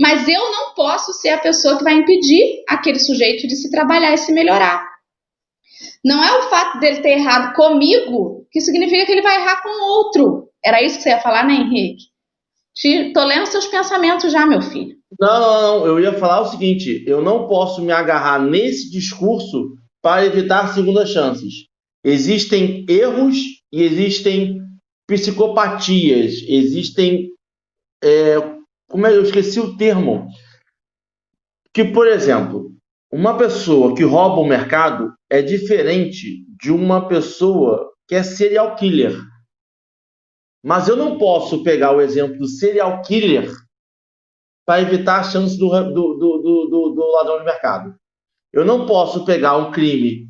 [0.00, 4.14] mas eu não posso ser a pessoa que vai impedir aquele sujeito de se trabalhar
[4.14, 4.88] e se melhorar.
[6.02, 9.82] Não é o fato dele ter errado comigo que significa que ele vai errar com
[9.82, 10.48] outro.
[10.64, 12.04] Era isso que você ia falar, né, Henrique?
[13.12, 14.96] Tô lendo seus pensamentos já, meu filho.
[15.18, 15.86] Não, não, não.
[15.86, 21.10] Eu ia falar o seguinte: eu não posso me agarrar nesse discurso para evitar segundas
[21.10, 21.66] chances.
[22.04, 23.36] Existem erros
[23.72, 24.60] e existem
[25.06, 27.30] psicopatias, existem.
[28.02, 28.36] É,
[28.88, 29.16] como é?
[29.16, 30.28] Eu esqueci o termo.
[31.72, 32.72] Que, por exemplo,
[33.12, 39.16] uma pessoa que rouba o mercado é diferente de uma pessoa que é serial killer.
[40.62, 43.50] Mas eu não posso pegar o exemplo do serial killer
[44.66, 47.94] para evitar a chance do, do, do, do, ladrão de mercado.
[48.52, 50.28] Eu não posso pegar um crime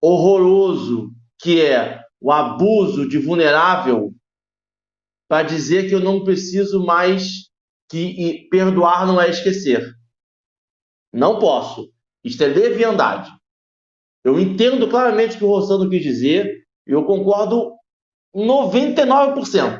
[0.00, 4.14] horroroso que é o abuso de vulnerável
[5.28, 7.50] para dizer que eu não preciso mais
[7.90, 9.94] que perdoar não é esquecer.
[11.12, 11.92] Não posso.
[12.24, 13.30] Isto é leviandade.
[14.24, 17.72] Eu entendo claramente o que o Rossano quis dizer e eu concordo
[18.34, 19.78] 99%.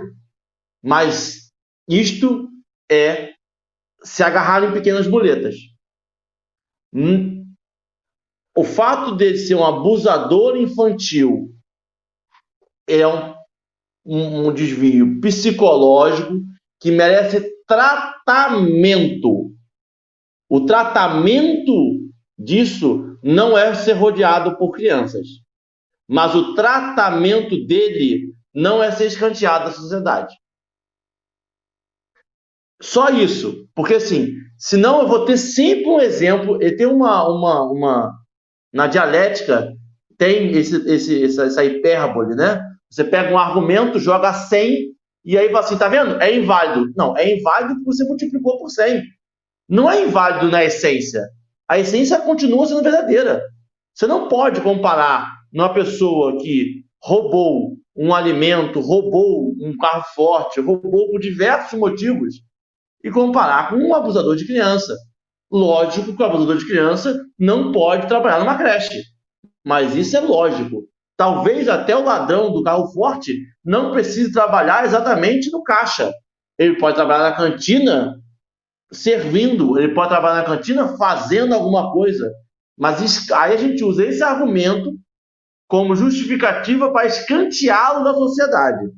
[0.83, 1.53] Mas
[1.89, 2.49] isto
[2.91, 3.35] é
[4.03, 5.57] se agarrar em pequenas boletas.
[8.57, 11.55] O fato de ser um abusador infantil
[12.89, 13.35] é um,
[14.05, 16.33] um, um desvio psicológico
[16.81, 19.53] que merece tratamento.
[20.49, 25.27] O tratamento disso não é ser rodeado por crianças.
[26.09, 30.35] Mas o tratamento dele não é ser escanteado da sociedade.
[32.81, 33.69] Só isso.
[33.75, 38.26] Porque assim, senão eu vou ter sempre um exemplo, e tem uma, uma, uma.
[38.77, 39.73] Na dialética,
[40.17, 42.63] tem esse, esse, essa, hipérbole, né?
[42.91, 46.21] Você pega um argumento, joga 100, e aí fala assim, tá vendo?
[46.23, 46.93] É inválido.
[46.97, 49.03] Não, é inválido porque você multiplicou por 100.
[49.69, 51.27] Não é inválido na essência
[51.69, 53.43] a essência continua sendo verdadeira.
[53.93, 61.11] Você não pode comparar uma pessoa que roubou um alimento, roubou um carro forte, roubou
[61.11, 62.37] por diversos motivos
[63.03, 64.97] e comparar com um abusador de criança.
[65.51, 69.03] Lógico que o abusador de criança não pode trabalhar numa creche,
[69.65, 70.89] mas isso é lógico.
[71.17, 76.13] Talvez até o ladrão do carro forte não precise trabalhar exatamente no caixa.
[76.59, 78.21] Ele pode trabalhar na cantina
[78.93, 82.31] servindo, ele pode trabalhar na cantina fazendo alguma coisa.
[82.79, 84.93] Mas aí a gente usa esse argumento
[85.67, 88.91] como justificativa para escanteá-lo da sociedade.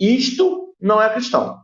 [0.00, 1.58] Isto não é cristão.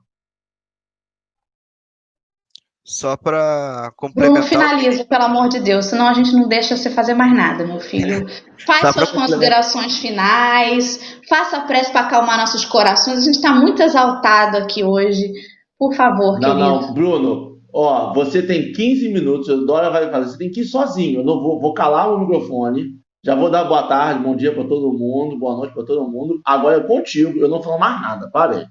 [2.84, 4.42] Só para complementar.
[4.42, 7.66] Bruno, finaliza, pelo amor de Deus, senão a gente não deixa você fazer mais nada,
[7.66, 8.26] meu filho.
[8.66, 13.18] Faz suas considerações finais, faça a prece para acalmar nossos corações.
[13.18, 15.32] A gente está muito exaltado aqui hoje.
[15.78, 16.58] Por favor, não, querido.
[16.58, 20.64] Não, Bruno, ó, você tem 15 minutos, a Dora vai fazer, você tem que ir
[20.64, 21.20] sozinho.
[21.20, 22.84] Eu não vou, vou calar o microfone,
[23.24, 26.38] já vou dar boa tarde, bom dia para todo mundo, boa noite para todo mundo.
[26.44, 28.66] Agora é contigo, eu não falo mais nada, parei.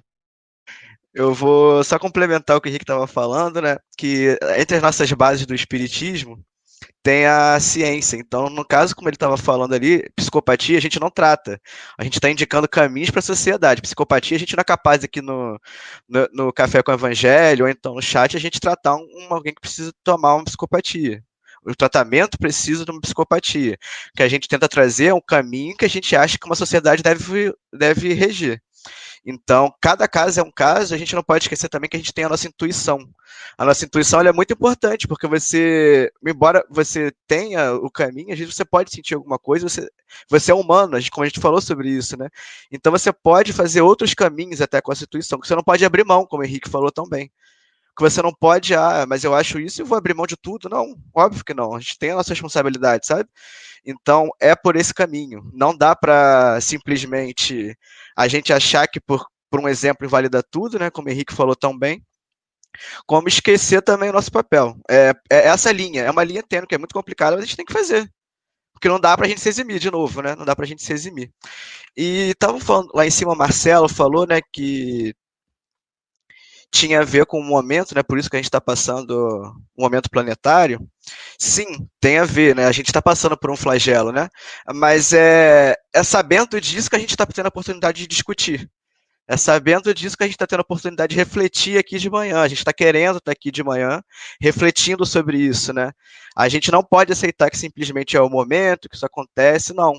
[1.13, 3.77] Eu vou só complementar o que o Henrique estava falando, né?
[3.97, 6.43] Que entre as nossas bases do espiritismo
[7.03, 8.17] tem a ciência.
[8.17, 11.59] Então, no caso, como ele estava falando ali, psicopatia a gente não trata.
[11.97, 13.81] A gente está indicando caminhos para a sociedade.
[13.81, 15.59] Psicopatia a gente não é capaz aqui no,
[16.07, 19.53] no, no, Café com o Evangelho ou então no chat a gente tratar um, alguém
[19.53, 21.23] que precisa tomar uma psicopatia.
[21.65, 23.77] O tratamento precisa de uma psicopatia.
[24.15, 27.53] Que a gente tenta trazer um caminho que a gente acha que uma sociedade deve,
[27.73, 28.61] deve reger.
[29.25, 32.13] Então, cada caso é um caso, a gente não pode esquecer também que a gente
[32.13, 32.99] tem a nossa intuição.
[33.57, 38.53] A nossa intuição é muito importante, porque você, embora você tenha o caminho, às vezes
[38.53, 39.89] você pode sentir alguma coisa, você,
[40.29, 42.29] você é humano, a gente, como a gente falou sobre isso, né?
[42.71, 45.85] Então você pode fazer outros caminhos até com a sua intuição, que você não pode
[45.85, 47.31] abrir mão, como o Henrique falou também.
[47.95, 50.69] Que você não pode, ah, mas eu acho isso e vou abrir mão de tudo.
[50.69, 51.75] Não, óbvio que não.
[51.75, 53.29] A gente tem a nossa responsabilidade, sabe?
[53.85, 55.49] Então é por esse caminho.
[55.53, 57.77] Não dá para simplesmente
[58.15, 61.55] a gente achar que por, por um exemplo invalida tudo, né, como o Henrique falou
[61.55, 62.03] tão bem,
[63.05, 64.75] como esquecer também o nosso papel.
[64.89, 67.57] É, é essa linha, é uma linha tênue que é muito complicada, mas a gente
[67.57, 68.09] tem que fazer.
[68.73, 70.35] Porque não dá para a gente se eximir de novo, né?
[70.35, 71.31] Não dá para a gente se eximir.
[71.95, 75.13] E estavam falando, lá em cima, o Marcelo falou, né, que
[76.73, 78.01] tinha a ver com o momento, né?
[78.01, 79.13] Por isso que a gente está passando
[79.77, 80.81] um momento planetário.
[81.37, 82.65] Sim, tem a ver, né?
[82.65, 84.27] A gente está passando por um flagelo, né?
[84.73, 88.69] Mas é, é sabendo disso que a gente está tendo a oportunidade de discutir.
[89.27, 92.41] É sabendo disso que a gente está tendo a oportunidade de refletir aqui de manhã.
[92.41, 94.01] A gente está querendo estar tá aqui de manhã,
[94.41, 95.91] refletindo sobre isso, né?
[96.35, 99.93] A gente não pode aceitar que simplesmente é o momento, que isso acontece, não.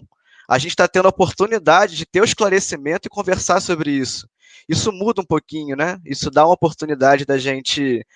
[0.49, 4.27] A gente está tendo a oportunidade de ter o esclarecimento e conversar sobre isso
[4.69, 5.99] isso muda um pouquinho, né?
[6.05, 8.07] Isso dá uma oportunidade da gente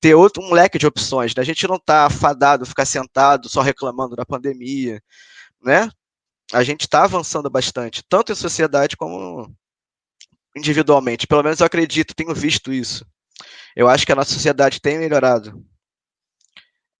[0.00, 1.42] ter outro, um leque de opções, né?
[1.42, 5.00] A gente não está fadado, ficar sentado só reclamando da pandemia,
[5.62, 5.90] né?
[6.52, 9.52] A gente está avançando bastante, tanto em sociedade como
[10.56, 11.26] individualmente.
[11.26, 13.04] Pelo menos eu acredito, tenho visto isso.
[13.74, 15.64] Eu acho que a nossa sociedade tem melhorado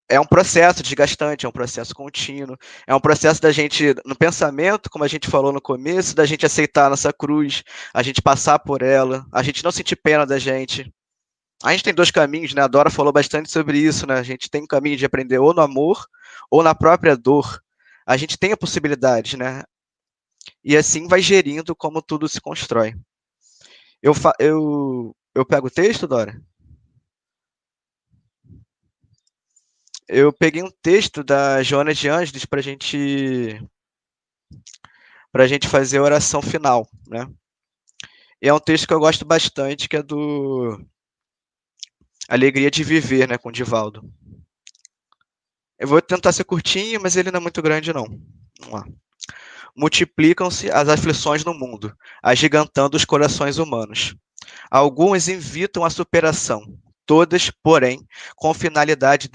[0.09, 4.89] é um processo desgastante, é um processo contínuo, é um processo da gente, no pensamento,
[4.89, 8.81] como a gente falou no começo, da gente aceitar nossa cruz, a gente passar por
[8.81, 10.93] ela, a gente não sentir pena da gente.
[11.63, 12.61] A gente tem dois caminhos, né?
[12.61, 14.15] A Dora falou bastante sobre isso, né?
[14.15, 16.05] A gente tem um caminho de aprender ou no amor
[16.51, 17.61] ou na própria dor.
[18.05, 19.63] A gente tem a possibilidade, né?
[20.63, 22.95] E assim vai gerindo como tudo se constrói.
[24.01, 26.39] Eu, eu, eu pego o texto, Dora?
[30.07, 33.61] Eu peguei um texto da Joana de Ângeles para gente
[35.31, 37.29] para a gente fazer a oração final, né?
[38.41, 40.79] E é um texto que eu gosto bastante, que é do
[42.27, 44.09] Alegria de Viver, né, com Divaldo.
[45.77, 48.05] Eu vou tentar ser curtinho, mas ele não é muito grande, não.
[48.59, 48.87] Vamos lá.
[49.75, 54.15] Multiplicam-se as aflições no mundo, agigantando os corações humanos.
[54.71, 56.65] Alguns invitam a superação,
[57.07, 58.05] todas, porém,
[58.35, 59.29] com finalidade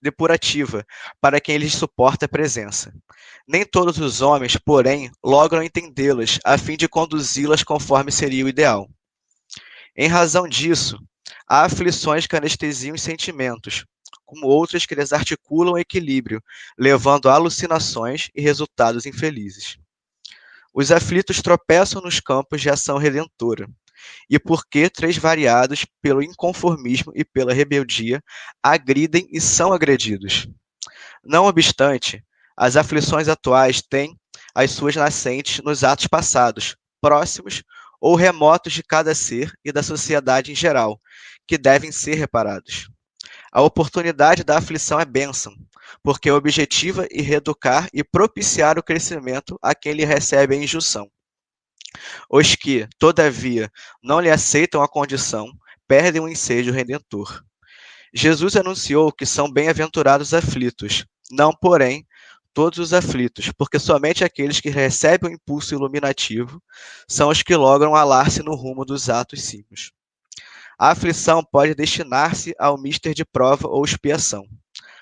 [0.00, 0.86] depurativa,
[1.20, 2.94] para quem lhes suporta a presença.
[3.46, 8.88] Nem todos os homens, porém, logram entendê-las, a fim de conduzi-las conforme seria o ideal.
[9.96, 10.96] Em razão disso,
[11.46, 13.84] há aflições que anestesiam os sentimentos,
[14.24, 16.40] como outras que desarticulam o equilíbrio,
[16.78, 19.76] levando a alucinações e resultados infelizes.
[20.72, 23.68] Os aflitos tropeçam nos campos de ação redentora,
[24.28, 28.22] e porque três variados pelo inconformismo e pela rebeldia
[28.62, 30.48] agridem e são agredidos.
[31.24, 32.24] Não obstante,
[32.56, 34.18] as aflições atuais têm
[34.54, 37.62] as suas nascentes nos atos passados, próximos
[38.00, 41.00] ou remotos de cada ser e da sociedade em geral,
[41.46, 42.88] que devem ser reparados.
[43.52, 45.52] A oportunidade da aflição é bênção,
[46.02, 51.10] porque objetiva e reeducar e propiciar o crescimento a quem lhe recebe a injunção.
[52.28, 53.70] Os que, todavia,
[54.02, 55.50] não lhe aceitam a condição,
[55.86, 57.42] perdem o ensejo redentor.
[58.12, 62.06] Jesus anunciou que são bem-aventurados aflitos, não, porém,
[62.52, 66.60] todos os aflitos, porque somente aqueles que recebem o impulso iluminativo
[67.08, 69.92] são os que logram alar-se no rumo dos atos símios.
[70.78, 74.46] A aflição pode destinar-se ao mister de prova ou expiação.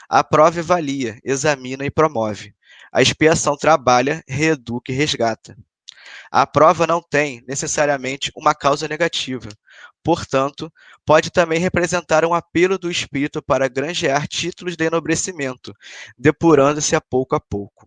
[0.09, 2.55] A prova avalia, examina e promove.
[2.93, 5.57] A expiação trabalha, reeduca e resgata.
[6.31, 9.49] A prova não tem, necessariamente, uma causa negativa.
[10.03, 10.73] Portanto,
[11.05, 15.75] pode também representar um apelo do espírito para granjear títulos de enobrecimento,
[16.17, 17.87] depurando-se a pouco a pouco.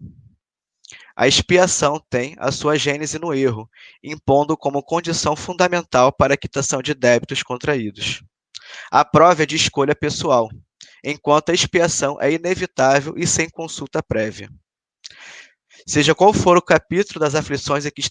[1.15, 3.69] A expiação tem a sua gênese no erro,
[4.03, 8.23] impondo como condição fundamental para a quitação de débitos contraídos.
[8.89, 10.49] A prova é de escolha pessoal,
[11.03, 14.49] enquanto a expiação é inevitável e sem consulta prévia.
[15.87, 18.01] Seja qual for o capítulo das aflições em que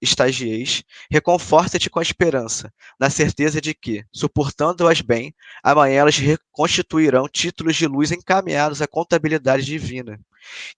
[0.00, 7.76] estagieis, reconforta-te com a esperança, na certeza de que, suportando-as bem, amanhã elas reconstituirão títulos
[7.76, 10.18] de luz encaminhados à contabilidade divina,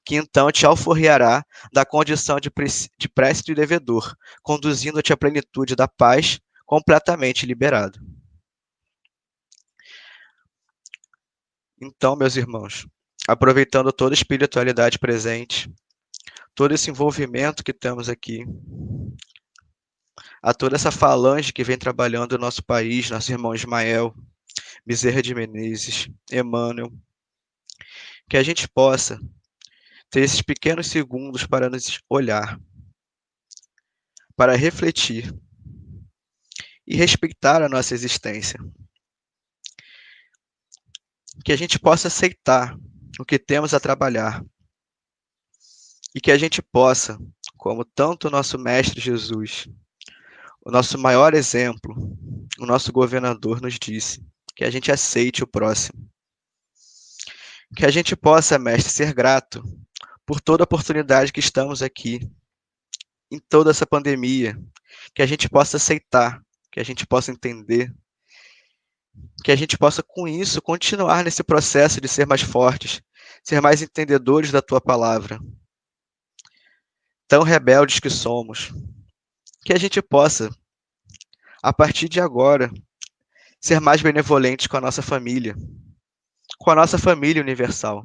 [0.05, 2.51] que então te alforriará da condição de,
[2.99, 7.99] de préstito e devedor, conduzindo-te à plenitude da paz, completamente liberado.
[11.83, 12.87] Então, meus irmãos,
[13.27, 15.73] aproveitando toda a espiritualidade presente,
[16.55, 18.45] todo esse envolvimento que temos aqui,
[20.43, 24.15] a toda essa falange que vem trabalhando no nosso país, nosso irmão Ismael,
[24.85, 26.93] Bezerra de Menezes, Emmanuel,
[28.29, 29.19] que a gente possa
[30.11, 32.61] ter esses pequenos segundos para nos olhar,
[34.35, 35.33] para refletir
[36.87, 38.59] e respeitar a nossa existência.
[41.45, 42.77] Que a gente possa aceitar
[43.19, 44.45] o que temos a trabalhar
[46.15, 47.19] e que a gente possa,
[47.57, 49.69] como tanto o nosso Mestre Jesus,
[50.65, 51.95] o nosso maior exemplo,
[52.59, 56.09] o nosso governador nos disse, que a gente aceite o próximo.
[57.77, 59.63] Que a gente possa, Mestre, ser grato
[60.27, 62.21] por toda a oportunidade que estamos aqui,
[63.31, 64.61] em toda essa pandemia,
[65.15, 67.95] que a gente possa aceitar, que a gente possa entender,
[69.45, 73.01] que a gente possa, com isso, continuar nesse processo de ser mais fortes,
[73.43, 75.41] ser mais entendedores da tua palavra,
[77.31, 78.73] tão rebeldes que somos,
[79.65, 80.51] que a gente possa,
[81.63, 82.69] a partir de agora,
[83.61, 85.55] ser mais benevolentes com a nossa família,
[86.59, 88.05] com a nossa família universal.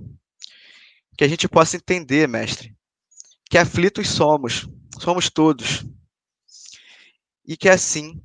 [1.18, 2.78] Que a gente possa entender, mestre,
[3.50, 4.68] que aflitos somos,
[5.00, 5.84] somos todos.
[7.44, 8.22] E que assim,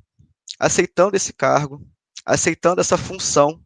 [0.59, 1.83] aceitando esse cargo,
[2.23, 3.59] aceitando essa função,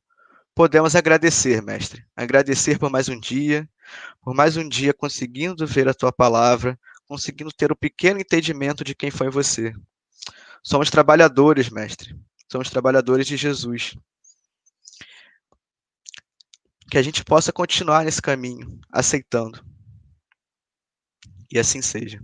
[0.54, 2.06] podemos agradecer, mestre.
[2.16, 3.70] Agradecer por mais um dia,
[4.22, 8.84] por mais um dia conseguindo ver a tua palavra, conseguindo ter o um pequeno entendimento
[8.84, 9.74] de quem foi você.
[10.64, 12.16] Somos trabalhadores, mestre.
[12.52, 13.96] Somos trabalhadores de Jesus.
[16.90, 19.64] Que a gente possa continuar nesse caminho, aceitando.
[21.52, 22.22] E assim seja.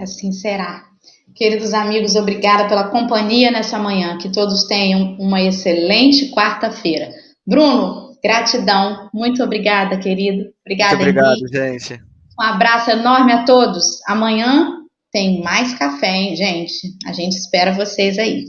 [0.00, 0.90] Assim será.
[1.34, 4.18] Queridos amigos, obrigada pela companhia nessa manhã.
[4.18, 7.12] Que todos tenham uma excelente quarta-feira.
[7.46, 10.50] Bruno, Gratidão, muito obrigada, querido.
[10.64, 11.52] Obrigada, Muito obrigado, Henrique.
[11.52, 12.02] gente.
[12.40, 14.00] Um abraço enorme a todos.
[14.08, 14.78] Amanhã
[15.12, 16.96] tem mais café, hein, gente?
[17.06, 18.46] A gente espera vocês aí.